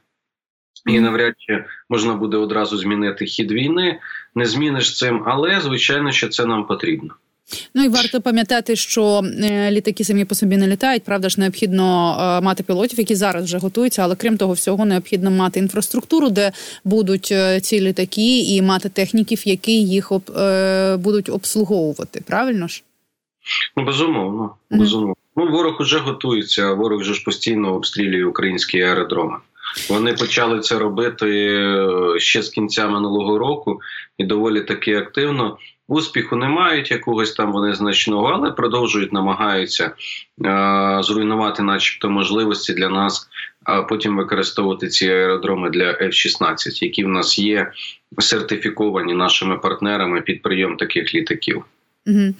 і 0.86 1.00
навряд 1.00 1.34
чи 1.38 1.64
можна 1.88 2.14
буде 2.14 2.36
одразу 2.36 2.78
змінити 2.78 3.26
хід 3.26 3.52
війни. 3.52 3.98
Не 4.34 4.46
зміниш 4.46 4.98
цим, 4.98 5.22
але 5.26 5.60
звичайно, 5.60 6.12
що 6.12 6.28
це 6.28 6.46
нам 6.46 6.66
потрібно. 6.66 7.14
Ну 7.74 7.84
і 7.84 7.88
варто 7.88 8.20
пам'ятати, 8.20 8.76
що 8.76 9.22
е, 9.42 9.70
літаки 9.70 10.04
самі 10.04 10.24
по 10.24 10.34
собі 10.34 10.56
не 10.56 10.66
літають. 10.66 11.02
Правда 11.02 11.28
ж, 11.28 11.40
необхідно 11.40 12.16
е, 12.20 12.44
мати 12.44 12.62
пілотів, 12.62 12.98
які 12.98 13.14
зараз 13.14 13.44
вже 13.44 13.58
готуються. 13.58 14.02
Але 14.02 14.16
крім 14.16 14.36
того, 14.36 14.52
всього 14.52 14.84
необхідно 14.84 15.30
мати 15.30 15.60
інфраструктуру, 15.60 16.30
де 16.30 16.52
будуть 16.84 17.28
е, 17.32 17.60
ці 17.60 17.80
літаки, 17.80 18.40
і 18.40 18.62
мати 18.62 18.88
техніків, 18.88 19.48
які 19.48 19.84
їх 19.84 20.12
об, 20.12 20.22
будуть 21.00 21.28
обслуговувати. 21.28 22.22
Правильно 22.26 22.68
ж? 22.68 22.82
Ну 23.76 23.84
безумовно, 23.84 24.54
безумовно. 24.70 25.12
Mm-hmm. 25.12 25.36
Ну 25.36 25.50
ворог 25.50 25.80
уже 25.80 25.98
готується. 25.98 26.72
Ворог 26.72 27.00
вже 27.00 27.14
ж 27.14 27.24
постійно 27.24 27.74
обстрілює 27.74 28.24
українські 28.24 28.80
аеродроми. 28.80 29.36
Вони 29.88 30.12
почали 30.12 30.60
це 30.60 30.78
робити 30.78 31.26
е, 31.26 32.20
ще 32.20 32.42
з 32.42 32.48
кінця 32.48 32.88
минулого 32.88 33.38
року 33.38 33.80
і 34.18 34.24
доволі 34.24 34.60
таки 34.60 34.96
активно. 34.96 35.58
Успіху 35.88 36.36
не 36.36 36.48
мають 36.48 36.90
якогось 36.90 37.32
там 37.32 37.52
вони 37.52 37.74
значного, 37.74 38.26
але 38.28 38.50
продовжують 38.50 39.12
намагаються 39.12 39.84
е, 40.44 40.98
зруйнувати, 41.02 41.62
начебто, 41.62 42.10
можливості 42.10 42.72
для 42.72 42.88
нас, 42.88 43.28
а 43.64 43.82
потім 43.82 44.16
використовувати 44.16 44.88
ці 44.88 45.08
аеродроми 45.08 45.70
для 45.70 45.92
F-16, 45.92 46.84
які 46.84 47.04
в 47.04 47.08
нас 47.08 47.38
є 47.38 47.72
сертифіковані 48.18 49.14
нашими 49.14 49.58
партнерами 49.58 50.20
під 50.20 50.42
прийом 50.42 50.76
таких 50.76 51.14
літаків. 51.14 51.64
Угу. 52.06 52.34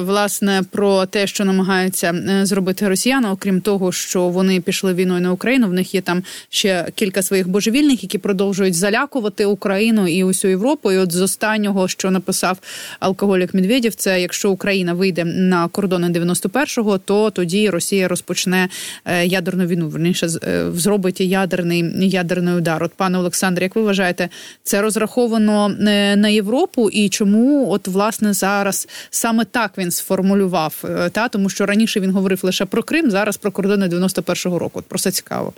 Власне, 0.00 0.62
про 0.70 1.06
те, 1.06 1.26
що 1.26 1.44
намагаються 1.44 2.12
е, 2.12 2.46
зробити 2.46 2.88
росіяни, 2.88 3.28
окрім 3.28 3.60
того, 3.60 3.92
що 3.92 4.28
вони 4.28 4.60
пішли 4.60 4.94
війною 4.94 5.20
на 5.20 5.32
Україну. 5.32 5.68
В 5.68 5.72
них 5.72 5.94
є 5.94 6.00
там 6.00 6.22
ще 6.48 6.86
кілька 6.94 7.22
своїх 7.22 7.48
божевільних, 7.48 8.02
які 8.02 8.18
продовжують 8.18 8.74
залякувати 8.74 9.44
Україну 9.44 10.08
і 10.08 10.24
усю 10.24 10.48
Європу. 10.48 10.92
І 10.92 10.98
От 10.98 11.12
з 11.12 11.20
останнього, 11.20 11.88
що 11.88 12.10
написав 12.10 12.58
алкоголік 13.00 13.54
Медведєв, 13.54 13.94
це 13.94 14.20
якщо 14.20 14.50
Україна 14.50 14.92
вийде 14.92 15.24
на 15.24 15.68
кордони 15.68 16.08
91-го, 16.08 16.98
то 16.98 17.30
тоді 17.30 17.70
Росія 17.70 18.08
розпочне 18.08 18.68
е, 19.04 19.26
ядерну 19.26 19.66
війну. 19.66 19.88
Верніше 19.88 20.28
зробить 20.74 21.20
ядерний 21.20 22.08
ядерний 22.08 22.54
удар. 22.54 22.84
От 22.84 22.92
пане 22.96 23.18
Олександре, 23.18 23.64
як 23.64 23.76
ви 23.76 23.82
вважаєте, 23.82 24.28
це 24.62 24.82
розраховано 24.82 25.68
на 26.16 26.28
Європу 26.28 26.90
і 26.90 27.08
чому, 27.08 27.70
от 27.70 27.88
власне 27.88 28.32
зараз? 28.32 28.88
Саме 29.10 29.44
так 29.44 29.72
він 29.78 29.90
сформулював, 29.90 30.84
е, 30.84 31.10
та 31.10 31.28
тому 31.28 31.48
що 31.50 31.66
раніше 31.66 32.00
він 32.00 32.10
говорив 32.10 32.40
лише 32.42 32.64
про 32.64 32.82
Крим, 32.82 33.10
зараз 33.10 33.36
про 33.36 33.50
кордони 33.50 33.86
91-го 33.86 34.58
року. 34.58 34.78
От 34.78 34.86
Про 34.86 34.98
це 34.98 35.10
цікаво. 35.10 35.52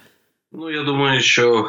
Ну, 0.54 0.70
я 0.70 0.82
думаю, 0.82 1.20
що 1.20 1.66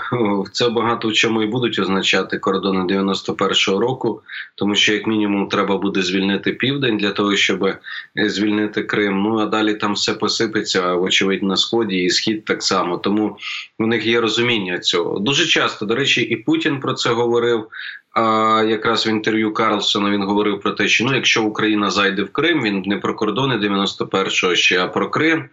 це 0.52 0.70
багато 0.70 1.08
в 1.08 1.14
чому 1.14 1.44
і 1.44 1.48
будуть 1.48 1.80
означати 1.80 2.38
кордони 2.38 2.96
91-го 2.96 3.80
року, 3.80 4.22
тому 4.56 4.76
що, 4.76 4.94
як 4.94 5.08
мінімум, 5.08 5.48
треба 5.48 5.78
буде 5.78 6.02
звільнити 6.02 6.52
південь 6.52 6.98
для 6.98 7.12
того, 7.12 7.36
щоб 7.36 7.64
е, 7.64 7.80
звільнити 8.16 8.84
Крим. 8.84 9.22
Ну 9.22 9.38
а 9.38 9.46
далі 9.46 9.74
там 9.74 9.94
все 9.94 10.14
посипеться, 10.14 10.94
вочевидь, 10.94 11.44
на 11.44 11.58
сході 11.58 11.96
і 11.96 12.10
схід 12.10 12.46
так 12.46 12.64
само. 12.64 12.98
Тому 12.98 13.38
в 13.80 13.88
них 13.88 14.06
є 14.06 14.22
розуміння 14.22 14.80
цього. 14.80 15.20
Дуже 15.20 15.46
часто, 15.46 15.86
до 15.86 15.96
речі, 15.96 16.22
і 16.22 16.36
Путін 16.36 16.80
про 16.80 16.94
це 16.94 17.10
говорив. 17.10 17.68
А 18.14 18.64
якраз 18.68 19.08
в 19.08 19.10
інтерв'ю 19.10 19.54
Карлсона 19.54 20.10
він 20.10 20.24
говорив 20.24 20.60
про 20.60 20.72
те, 20.72 20.88
що 20.88 21.06
ну, 21.06 21.16
якщо 21.16 21.44
Україна 21.44 21.92
зайде 21.92 22.24
в 22.24 22.32
Крим, 22.32 22.64
він 22.64 22.84
не 22.86 22.98
про 22.98 23.16
кордони 23.16 23.56
91-го 23.56 24.56
ще, 24.56 24.84
а 24.84 24.88
про 24.88 25.10
Крим 25.10 25.50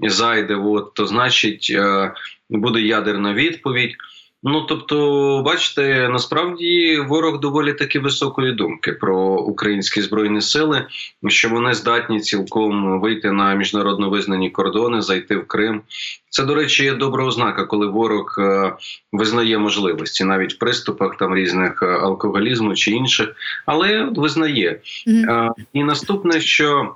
зайде, 0.00 0.54
от, 0.54 0.94
то 0.94 1.06
значить 1.06 1.72
е, 1.74 2.12
буде 2.50 2.80
ядерна 2.80 3.34
відповідь. 3.34 3.96
Ну 4.44 4.60
тобто, 4.60 5.42
бачите, 5.44 6.08
насправді 6.08 6.98
ворог 7.08 7.40
доволі 7.40 7.72
таки 7.72 7.98
високої 7.98 8.52
думки 8.52 8.92
про 8.92 9.36
українські 9.36 10.02
збройні 10.02 10.40
сили, 10.40 10.86
що 11.28 11.48
вони 11.48 11.74
здатні 11.74 12.20
цілком 12.20 13.00
вийти 13.00 13.32
на 13.32 13.54
міжнародно 13.54 14.10
визнані 14.10 14.50
кордони, 14.50 15.02
зайти 15.02 15.36
в 15.36 15.46
Крим. 15.46 15.82
Це, 16.30 16.44
до 16.44 16.54
речі, 16.54 16.84
є 16.84 16.94
добра 16.94 17.24
ознака, 17.24 17.64
коли 17.64 17.86
ворог 17.86 18.36
е, 18.38 18.72
визнає 19.12 19.58
можливості 19.58 20.24
навіть 20.24 20.54
в 20.54 20.58
приступах 20.58 21.16
там 21.16 21.34
різних 21.34 21.82
е, 21.82 21.86
алкоголізму 21.86 22.74
чи 22.74 22.90
інших, 22.90 23.28
але 23.66 24.04
визнає. 24.16 24.80
Mm-hmm. 25.06 25.50
І 25.72 25.84
наступне, 25.84 26.40
що 26.40 26.94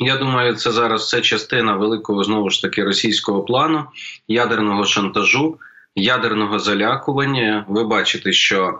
я 0.00 0.16
думаю, 0.16 0.54
це 0.54 0.70
зараз 0.70 1.08
це 1.08 1.20
частина 1.20 1.76
великого 1.76 2.24
знову 2.24 2.50
ж 2.50 2.62
таки 2.62 2.84
російського 2.84 3.42
плану 3.42 3.84
ядерного 4.28 4.84
шантажу. 4.84 5.58
Ядерного 5.98 6.58
залякування, 6.58 7.64
ви 7.68 7.84
бачите, 7.84 8.32
що 8.32 8.78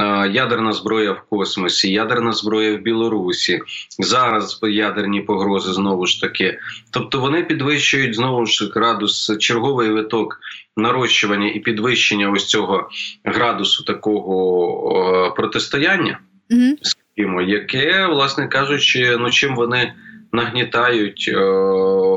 е, 0.00 0.28
ядерна 0.28 0.72
зброя 0.72 1.12
в 1.12 1.22
космосі, 1.30 1.92
ядерна 1.92 2.32
зброя 2.32 2.76
в 2.76 2.80
Білорусі, 2.80 3.60
зараз 3.98 4.60
ядерні 4.62 5.20
погрози 5.20 5.72
знову 5.72 6.06
ж 6.06 6.20
таки. 6.20 6.58
Тобто 6.90 7.20
вони 7.20 7.42
підвищують 7.42 8.14
знову 8.14 8.46
ж 8.46 8.70
градус, 8.74 9.38
черговий 9.38 9.90
виток 9.90 10.40
нарощування 10.76 11.48
і 11.48 11.60
підвищення 11.60 12.30
ось 12.30 12.46
цього 12.46 12.90
градусу 13.24 13.84
такого 13.84 15.26
е, 15.26 15.30
протистояння, 15.36 16.18
mm-hmm. 16.50 17.42
яке, 17.48 18.06
власне 18.06 18.48
кажучи, 18.48 19.16
ну 19.20 19.30
чим 19.30 19.54
вони 19.54 19.92
нагнітають, 20.32 21.30
е, 21.34 21.40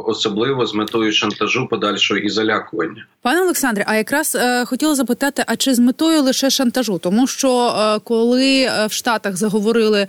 особливо 0.05 0.65
з 0.65 0.73
метою 0.73 1.11
шантажу 1.11 1.67
подальшого 1.67 2.19
і 2.19 2.29
залякування. 2.29 3.05
Пане 3.21 3.41
Олександре, 3.41 3.85
а 3.87 3.95
якраз 3.95 4.35
е, 4.35 4.65
хотіла 4.65 4.95
запитати, 4.95 5.43
а 5.47 5.55
чи 5.55 5.73
з 5.73 5.79
метою 5.79 6.21
лише 6.21 6.49
шантажу? 6.49 6.97
Тому 6.97 7.27
що 7.27 7.67
е, 7.67 7.99
коли 8.03 8.71
в 8.89 8.91
Штатах 8.91 9.35
заговорили 9.35 10.07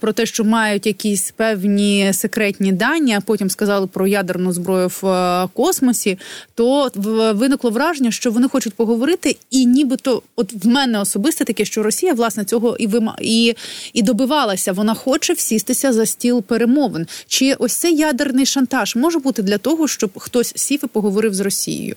про 0.00 0.12
те, 0.12 0.26
що 0.26 0.44
мають 0.44 0.86
якісь 0.86 1.30
певні 1.30 2.12
секретні 2.12 2.72
дані, 2.72 3.14
а 3.14 3.20
потім 3.20 3.50
сказали 3.50 3.86
про 3.86 4.06
ядерну 4.06 4.52
зброю 4.52 4.88
в 4.88 5.48
космосі, 5.54 6.18
то 6.54 6.90
виникло 7.34 7.70
враження, 7.70 8.10
що 8.10 8.30
вони 8.30 8.48
хочуть 8.48 8.74
поговорити, 8.74 9.36
і 9.50 9.66
нібито, 9.66 10.22
от 10.36 10.52
в 10.64 10.68
мене 10.68 11.00
особисто 11.00 11.44
таке, 11.44 11.64
що 11.64 11.82
Росія 11.82 12.14
власне 12.14 12.44
цього 12.44 12.76
і 12.78 12.86
вима 12.86 13.16
і, 13.20 13.54
і 13.92 14.02
добивалася. 14.02 14.72
Вона 14.72 14.94
хоче 14.94 15.32
всістися 15.32 15.92
за 15.92 16.06
стіл 16.06 16.42
перемовин. 16.42 17.06
Чи 17.34 17.54
ось 17.58 17.76
цей 17.76 17.96
ядерний 17.96 18.46
шантаж 18.46 18.96
може 18.96 19.18
бути 19.18 19.42
для 19.42 19.58
того, 19.58 19.88
щоб 19.88 20.10
хтось 20.18 20.52
сів 20.56 20.80
і 20.84 20.86
поговорив 20.86 21.34
з 21.34 21.40
Росією? 21.40 21.96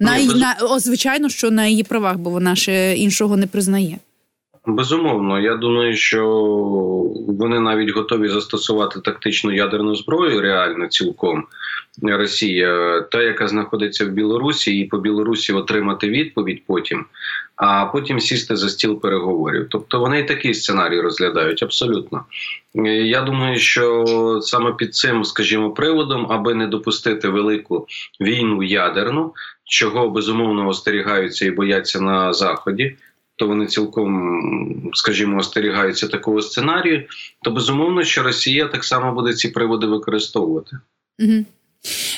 На, 0.00 0.18
Ні, 0.18 0.26
без... 0.26 0.36
на 0.36 0.56
о, 0.60 0.78
звичайно, 0.78 1.28
що 1.28 1.50
на 1.50 1.66
її 1.66 1.82
правах, 1.82 2.16
бо 2.16 2.30
вона 2.30 2.56
ще 2.56 2.96
іншого 2.96 3.36
не 3.36 3.46
признає. 3.46 3.98
Безумовно, 4.66 5.40
я 5.40 5.56
думаю, 5.56 5.96
що 5.96 6.26
вони 7.28 7.60
навіть 7.60 7.90
готові 7.90 8.28
застосувати 8.28 9.00
тактичну 9.00 9.52
ядерну 9.52 9.96
зброю 9.96 10.40
реально 10.40 10.86
цілком 10.88 11.44
Росія, 12.02 13.00
та 13.00 13.22
яка 13.22 13.48
знаходиться 13.48 14.06
в 14.06 14.08
Білорусі, 14.08 14.78
і 14.78 14.84
по 14.84 14.98
Білорусі 14.98 15.52
отримати 15.52 16.08
відповідь 16.08 16.62
потім, 16.66 17.04
а 17.64 17.86
потім 17.86 18.20
сісти 18.20 18.56
за 18.56 18.68
стіл 18.68 19.00
переговорів. 19.00 19.66
Тобто 19.70 20.00
вони 20.00 20.20
і 20.20 20.24
такий 20.24 20.54
сценарій 20.54 21.00
розглядають 21.00 21.62
абсолютно. 21.62 22.24
Я 23.04 23.22
думаю, 23.22 23.58
що 23.58 24.04
саме 24.42 24.72
під 24.72 24.94
цим, 24.94 25.24
скажімо, 25.24 25.70
приводом, 25.70 26.26
аби 26.30 26.54
не 26.54 26.66
допустити 26.66 27.28
велику 27.28 27.86
війну 28.20 28.62
ядерну, 28.62 29.34
чого 29.64 30.08
безумовно 30.08 30.68
остерігаються 30.68 31.46
і 31.46 31.50
бояться 31.50 32.00
на 32.00 32.32
заході 32.32 32.96
то 33.36 33.46
вони 33.46 33.66
цілком, 33.66 34.90
скажімо, 34.94 35.38
остерігаються 35.38 36.08
такого 36.08 36.42
сценарію, 36.42 37.04
то 37.42 37.50
безумовно, 37.50 38.04
що 38.04 38.22
Росія 38.22 38.66
так 38.66 38.84
само 38.84 39.12
буде 39.12 39.34
ці 39.34 39.48
приводи 39.48 39.86
використовувати. 39.86 40.78
Угу. 41.18 41.44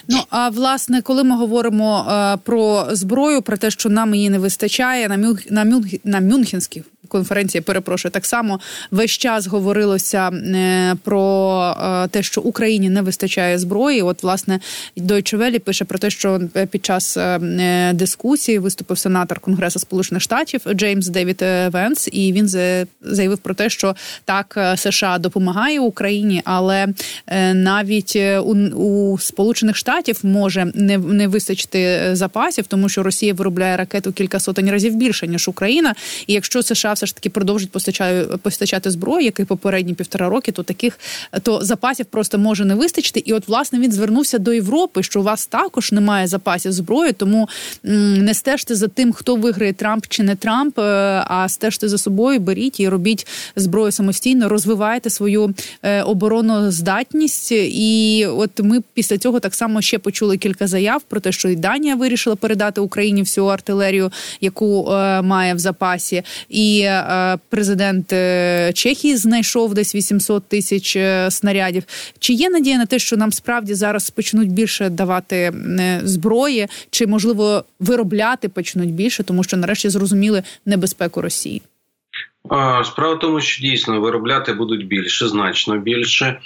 Ну 0.08 0.18
а 0.30 0.48
власне, 0.48 1.02
коли 1.02 1.24
ми 1.24 1.36
говоримо 1.36 2.06
е, 2.10 2.36
про 2.36 2.86
зброю, 2.90 3.42
про 3.42 3.56
те, 3.56 3.70
що 3.70 3.88
нам 3.88 4.14
її 4.14 4.30
не 4.30 4.38
вистачає, 4.38 5.08
на 5.08 5.16
Мюнх, 5.16 5.50
на, 5.50 5.64
Мюнх, 5.64 5.86
на 6.04 6.20
Мюнхенських 6.20 6.84
конференції, 7.08 7.62
перепрошую, 7.62 8.12
так 8.12 8.26
само 8.26 8.60
весь 8.90 9.10
час 9.10 9.46
говорилося 9.46 10.28
е, 10.28 10.94
про 11.04 11.76
е, 12.04 12.08
те, 12.08 12.22
що 12.22 12.40
Україні 12.40 12.90
не 12.90 13.02
вистачає 13.02 13.58
зброї. 13.58 14.02
От, 14.02 14.22
власне, 14.22 14.60
Deutsche 14.96 15.38
Welle 15.38 15.58
пише 15.58 15.84
про 15.84 15.98
те, 15.98 16.10
що 16.10 16.40
під 16.70 16.84
час 16.84 17.16
е, 17.16 17.92
дискусії 17.94 18.58
виступив 18.58 18.98
сенатор 18.98 19.40
Конгресу 19.40 19.78
Сполучених 19.78 20.22
Штатів 20.22 20.60
Джеймс 20.74 21.08
Девід 21.08 21.44
Венс, 21.72 22.08
і 22.12 22.32
він 22.32 22.48
заявив 23.02 23.38
про 23.38 23.54
те, 23.54 23.70
що 23.70 23.94
так 24.24 24.58
США 24.76 25.18
допомагає 25.18 25.80
Україні, 25.80 26.42
але 26.44 26.88
навіть 27.54 28.16
у, 28.16 28.54
у 28.54 29.18
Сполучених 29.18 29.76
Штатів 29.94 30.20
може 30.22 30.72
не 30.74 30.98
не 30.98 31.28
вистачити 31.28 32.10
запасів, 32.12 32.66
тому 32.66 32.88
що 32.88 33.02
Росія 33.02 33.34
виробляє 33.34 33.76
ракету 33.76 34.12
кілька 34.12 34.40
сотень 34.40 34.70
разів 34.70 34.96
більше 34.96 35.26
ніж 35.26 35.48
Україна, 35.48 35.94
і 36.26 36.32
якщо 36.32 36.62
США 36.62 36.92
все 36.92 37.06
ж 37.06 37.14
таки 37.14 37.30
продовжить 37.30 37.70
постачати, 37.70 38.36
постачати 38.36 38.90
зброю, 38.90 39.24
як 39.24 39.40
і 39.40 39.44
попередні 39.44 39.94
півтора 39.94 40.28
роки, 40.28 40.52
то 40.52 40.62
таких 40.62 40.98
то 41.42 41.64
запасів 41.64 42.06
просто 42.06 42.38
може 42.38 42.64
не 42.64 42.74
вистачити. 42.74 43.22
І 43.26 43.32
от 43.32 43.48
власне 43.48 43.78
він 43.78 43.92
звернувся 43.92 44.38
до 44.38 44.52
Європи, 44.52 45.02
що 45.02 45.20
у 45.20 45.22
вас 45.22 45.46
також 45.46 45.92
немає 45.92 46.26
запасів 46.26 46.72
зброї, 46.72 47.12
тому 47.12 47.48
не 47.82 48.34
стежте 48.34 48.74
за 48.74 48.88
тим, 48.88 49.12
хто 49.12 49.36
виграє 49.36 49.72
Трамп 49.72 50.06
чи 50.08 50.22
не 50.22 50.36
Трамп, 50.36 50.78
е, 50.78 50.82
а 51.26 51.48
стежте 51.48 51.88
за 51.88 51.98
собою, 51.98 52.40
беріть 52.40 52.80
і 52.80 52.88
робіть 52.88 53.26
зброю 53.56 53.92
самостійно, 53.92 54.48
розвивайте 54.48 55.10
свою 55.10 55.54
е, 55.82 56.02
обороноздатність. 56.02 57.52
І 57.52 58.26
от 58.26 58.50
ми 58.60 58.82
після 58.94 59.18
цього 59.18 59.40
так 59.40 59.54
само 59.54 59.80
ще 59.84 59.98
почули 59.98 60.36
кілька 60.36 60.66
заяв 60.66 61.02
про 61.02 61.20
те, 61.20 61.32
що 61.32 61.48
і 61.48 61.56
Данія 61.56 61.96
вирішила 61.96 62.36
передати 62.36 62.80
Україні 62.80 63.22
всю 63.22 63.46
артилерію, 63.46 64.12
яку 64.40 64.92
е, 64.92 65.22
має 65.22 65.54
в 65.54 65.58
запасі, 65.58 66.22
і 66.48 66.84
Е, 67.14 67.38
президент 67.48 68.12
е, 68.12 68.72
Чехії 68.74 69.16
знайшов 69.16 69.74
десь 69.74 69.94
800 69.94 70.44
тисяч 70.44 70.96
е, 70.96 71.30
снарядів. 71.30 71.82
Чи 72.18 72.32
є 72.32 72.50
надія 72.50 72.78
на 72.78 72.86
те, 72.86 72.98
що 72.98 73.16
нам 73.16 73.32
справді 73.32 73.74
зараз 73.74 74.10
почнуть 74.10 74.52
більше 74.52 74.88
давати 74.88 75.52
зброї, 76.04 76.66
чи 76.90 77.06
можливо 77.06 77.64
виробляти 77.80 78.48
почнуть 78.48 78.92
більше, 78.92 79.22
тому 79.22 79.44
що 79.44 79.56
нарешті 79.56 79.88
зрозуміли 79.88 80.42
небезпеку 80.66 81.20
Росії? 81.20 81.62
Справа 82.84 83.14
в 83.14 83.18
тому, 83.18 83.40
що 83.40 83.62
дійсно 83.62 84.00
виробляти 84.00 84.52
будуть 84.52 84.86
більше, 84.86 85.28
значно 85.28 85.78
більше, 85.78 86.40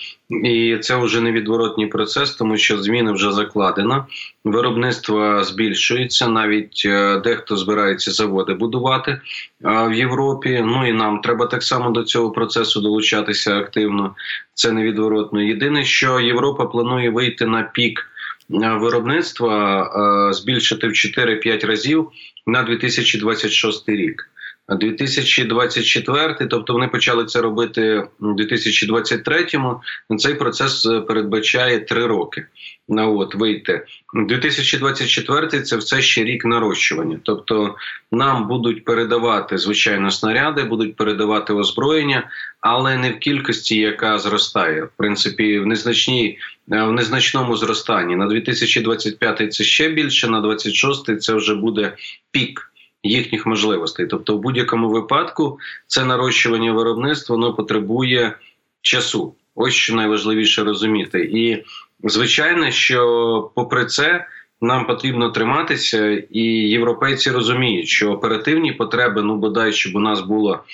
і 0.45 0.79
це 0.81 0.97
вже 0.97 1.21
невідворотній 1.21 1.87
процес, 1.87 2.35
тому 2.35 2.57
що 2.57 2.83
зміни 2.83 3.13
вже 3.13 3.33
закладено. 3.33 4.07
Виробництво 4.45 5.45
збільшується. 5.45 6.29
Навіть 6.29 6.83
е, 6.85 7.21
дехто 7.25 7.57
збирається 7.57 8.11
заводи 8.11 8.55
будувати 8.55 9.21
в 9.61 9.93
Європі. 9.93 10.63
Ну 10.67 10.89
і 10.89 10.93
нам 10.93 11.21
треба 11.21 11.47
так 11.47 11.63
само 11.63 11.91
до 11.91 12.03
цього 12.03 12.31
процесу 12.31 12.81
долучатися 12.81 13.57
активно. 13.57 14.15
Це 14.55 14.73
невідворотно. 14.73 15.43
Єдине, 15.43 15.85
що 15.85 16.21
Європа 16.21 16.67
планує 16.67 17.11
вийти 17.11 17.47
на 17.47 17.63
пік 17.63 18.11
е, 18.51 18.69
виробництва, 18.69 20.33
збільшити 20.33 20.89
в 20.89 20.91
4-5 20.91 21.67
разів 21.67 22.09
на 22.47 22.63
2026 22.63 23.89
рік. 23.89 24.31
2024, 24.77 26.47
тобто 26.51 26.73
вони 26.73 26.89
почали 26.89 27.25
це 27.25 27.41
робити 27.41 28.09
у 28.21 28.27
2023-му. 28.27 29.81
Цей 30.19 30.35
процес 30.35 30.87
е, 30.87 31.01
передбачає 31.01 31.81
три 31.81 32.07
роки. 32.07 32.47
Ну 32.89 33.19
от 33.19 33.35
вийти 33.35 33.87
2024– 34.15 35.63
це 35.63 35.77
все 35.77 36.03
ще 36.03 36.25
рік 36.25 36.45
нарощування. 36.45 37.21
Тобто 37.23 37.75
нам 38.13 38.49
будуть 38.49 38.85
передавати 38.85 39.59
звичайно 39.59 40.11
снаряди, 40.11 40.65
будуть 40.65 40.97
передавати 40.97 41.53
озброєння, 41.53 42.31
але 42.61 42.97
не 42.97 43.11
в 43.11 43.19
кількості, 43.19 43.81
яка 43.81 44.19
зростає. 44.19 44.85
В 44.85 44.91
принципі, 44.97 45.59
в 45.59 45.67
незначній 45.67 46.39
е, 46.73 46.83
в 46.83 46.93
незначному 46.93 47.57
зростанні 47.57 48.17
на 48.17 48.27
2025 48.27 49.55
це 49.55 49.65
ще 49.65 49.89
більше, 49.89 50.29
на 50.29 50.41
26 50.41 51.21
це 51.23 51.35
вже 51.35 51.55
буде 51.55 51.97
пік 52.31 52.68
їхніх 53.03 53.47
можливостей. 53.47 54.07
Тобто, 54.07 54.37
в 54.37 54.41
будь-якому 54.41 54.89
випадку 54.89 55.59
це 55.87 56.05
нарощування 56.05 56.73
виробництва 56.73 57.37
воно 57.37 57.55
потребує 57.55 58.39
часу. 58.83 59.35
Ось 59.55 59.75
що 59.75 59.95
найважливіше 59.95 60.65
розуміти. 60.65 61.31
І 61.33 61.65
звичайно, 62.09 62.71
що 62.71 63.51
попри 63.55 63.87
це. 63.87 64.27
Нам 64.61 64.87
потрібно 64.87 65.31
триматися, 65.31 66.11
і 66.31 66.43
європейці 66.69 67.31
розуміють, 67.31 67.89
що 67.89 68.13
оперативні 68.13 68.73
потреби, 68.73 69.23
ну 69.23 69.37
бодай, 69.37 69.73
щоб 69.73 69.95
у 69.95 70.01
нас 70.01 70.21
було 70.21 70.65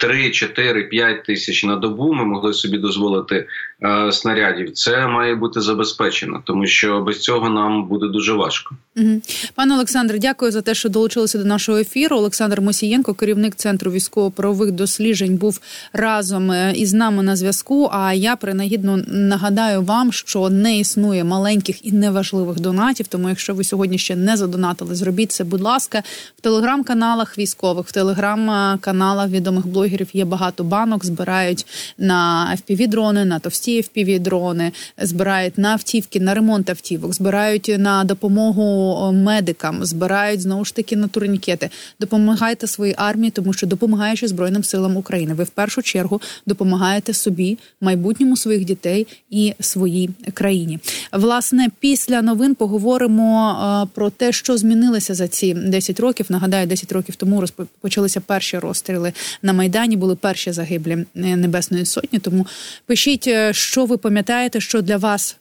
3, 0.00 0.30
4, 0.30 0.82
5 0.82 1.24
тисяч 1.24 1.64
на 1.64 1.76
добу 1.76 2.12
ми 2.12 2.24
могли 2.24 2.52
собі 2.52 2.78
дозволити 2.78 3.46
е, 3.82 4.12
снарядів. 4.12 4.72
Це 4.72 5.06
має 5.06 5.34
бути 5.34 5.60
забезпечено, 5.60 6.42
тому 6.44 6.66
що 6.66 7.00
без 7.00 7.18
цього 7.18 7.50
нам 7.50 7.88
буде 7.88 8.06
дуже 8.08 8.32
важко. 8.32 8.76
Угу. 8.96 9.20
Пане 9.54 9.74
Олександре, 9.74 10.18
дякую 10.18 10.52
за 10.52 10.62
те, 10.62 10.74
що 10.74 10.88
долучилися 10.88 11.38
до 11.38 11.44
нашого 11.44 11.78
ефіру. 11.78 12.16
Олександр 12.16 12.60
Мосієнко, 12.60 13.14
керівник 13.14 13.54
центру 13.54 13.90
військово-правових 13.90 14.72
досліджень, 14.72 15.36
був 15.36 15.60
разом 15.92 16.50
е, 16.50 16.72
із 16.76 16.94
нами 16.94 17.22
на 17.22 17.36
зв'язку. 17.36 17.90
А 17.92 18.12
я 18.12 18.36
принагідно 18.36 19.02
нагадаю 19.06 19.82
вам, 19.82 20.12
що 20.12 20.50
не 20.50 20.78
існує 20.78 21.24
маленьких 21.24 21.86
і 21.86 21.92
неважливих 21.92 22.60
донатів. 22.60 23.06
Тому, 23.06 23.28
якщо 23.28 23.54
ви 23.54 23.64
сьогодні 23.64 23.98
ще 23.98 24.16
не 24.16 24.36
задонатили, 24.36 24.94
зробіть 24.94 25.32
це, 25.32 25.44
будь 25.44 25.60
ласка, 25.60 26.02
в 26.38 26.40
телеграм-каналах 26.40 27.38
військових, 27.38 27.86
в 27.86 27.92
телеграм-каналах 27.92 29.28
відомих 29.28 29.66
блогерів 29.66 29.87
блогерів 29.88 30.08
є 30.12 30.24
багато 30.24 30.64
банок, 30.64 31.04
збирають 31.04 31.66
на 31.98 32.52
fpv 32.56 32.88
дрони, 32.88 33.24
на 33.24 33.38
товсті 33.38 33.80
fpv 33.80 34.18
дрони, 34.18 34.72
збирають 34.98 35.58
на 35.58 35.68
автівки, 35.72 36.20
на 36.20 36.34
ремонт 36.34 36.70
автівок, 36.70 37.14
збирають 37.14 37.74
на 37.78 38.04
допомогу 38.04 39.12
медикам, 39.12 39.84
збирають 39.84 40.40
знову 40.40 40.64
ж 40.64 40.74
таки 40.74 40.96
на 40.96 41.08
турнікети. 41.08 41.70
Допомагайте 42.00 42.66
своїй 42.66 42.94
армії, 42.96 43.30
тому 43.30 43.52
що 43.52 43.66
допомагаючи 43.66 44.28
збройним 44.28 44.64
силам 44.64 44.96
України, 44.96 45.34
ви 45.34 45.44
в 45.44 45.50
першу 45.50 45.82
чергу 45.82 46.20
допомагаєте 46.46 47.12
собі, 47.12 47.58
майбутньому 47.80 48.36
своїх 48.36 48.64
дітей 48.64 49.06
і 49.30 49.54
своїй 49.60 50.10
країні. 50.34 50.78
Власне, 51.12 51.68
після 51.80 52.22
новин 52.22 52.54
поговоримо 52.54 53.88
про 53.94 54.10
те, 54.10 54.32
що 54.32 54.58
змінилося 54.58 55.14
за 55.14 55.28
ці 55.28 55.54
10 55.54 56.00
років. 56.00 56.26
Нагадаю, 56.28 56.66
10 56.66 56.92
років 56.92 57.16
тому 57.16 57.40
розпочалися 57.40 58.20
перші 58.20 58.58
розстріли 58.58 59.12
на 59.42 59.52
майдані. 59.52 59.77
Майдані 59.78 59.96
були 59.96 60.16
перші 60.16 60.52
загиблі 60.52 60.92
е, 60.92 61.04
Небесної 61.36 61.84
Сотні. 61.84 62.18
Тому 62.18 62.46
пишіть, 62.86 63.26
е, 63.26 63.52
що 63.52 63.84
ви 63.84 63.96
пам'ятаєте, 63.96 64.60
що 64.60 64.82
для 64.82 64.96
вас 64.96 65.36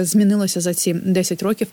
змінилося 0.00 0.60
за 0.60 0.74
ці 0.74 0.94
10 0.94 1.42
років. 1.42 1.66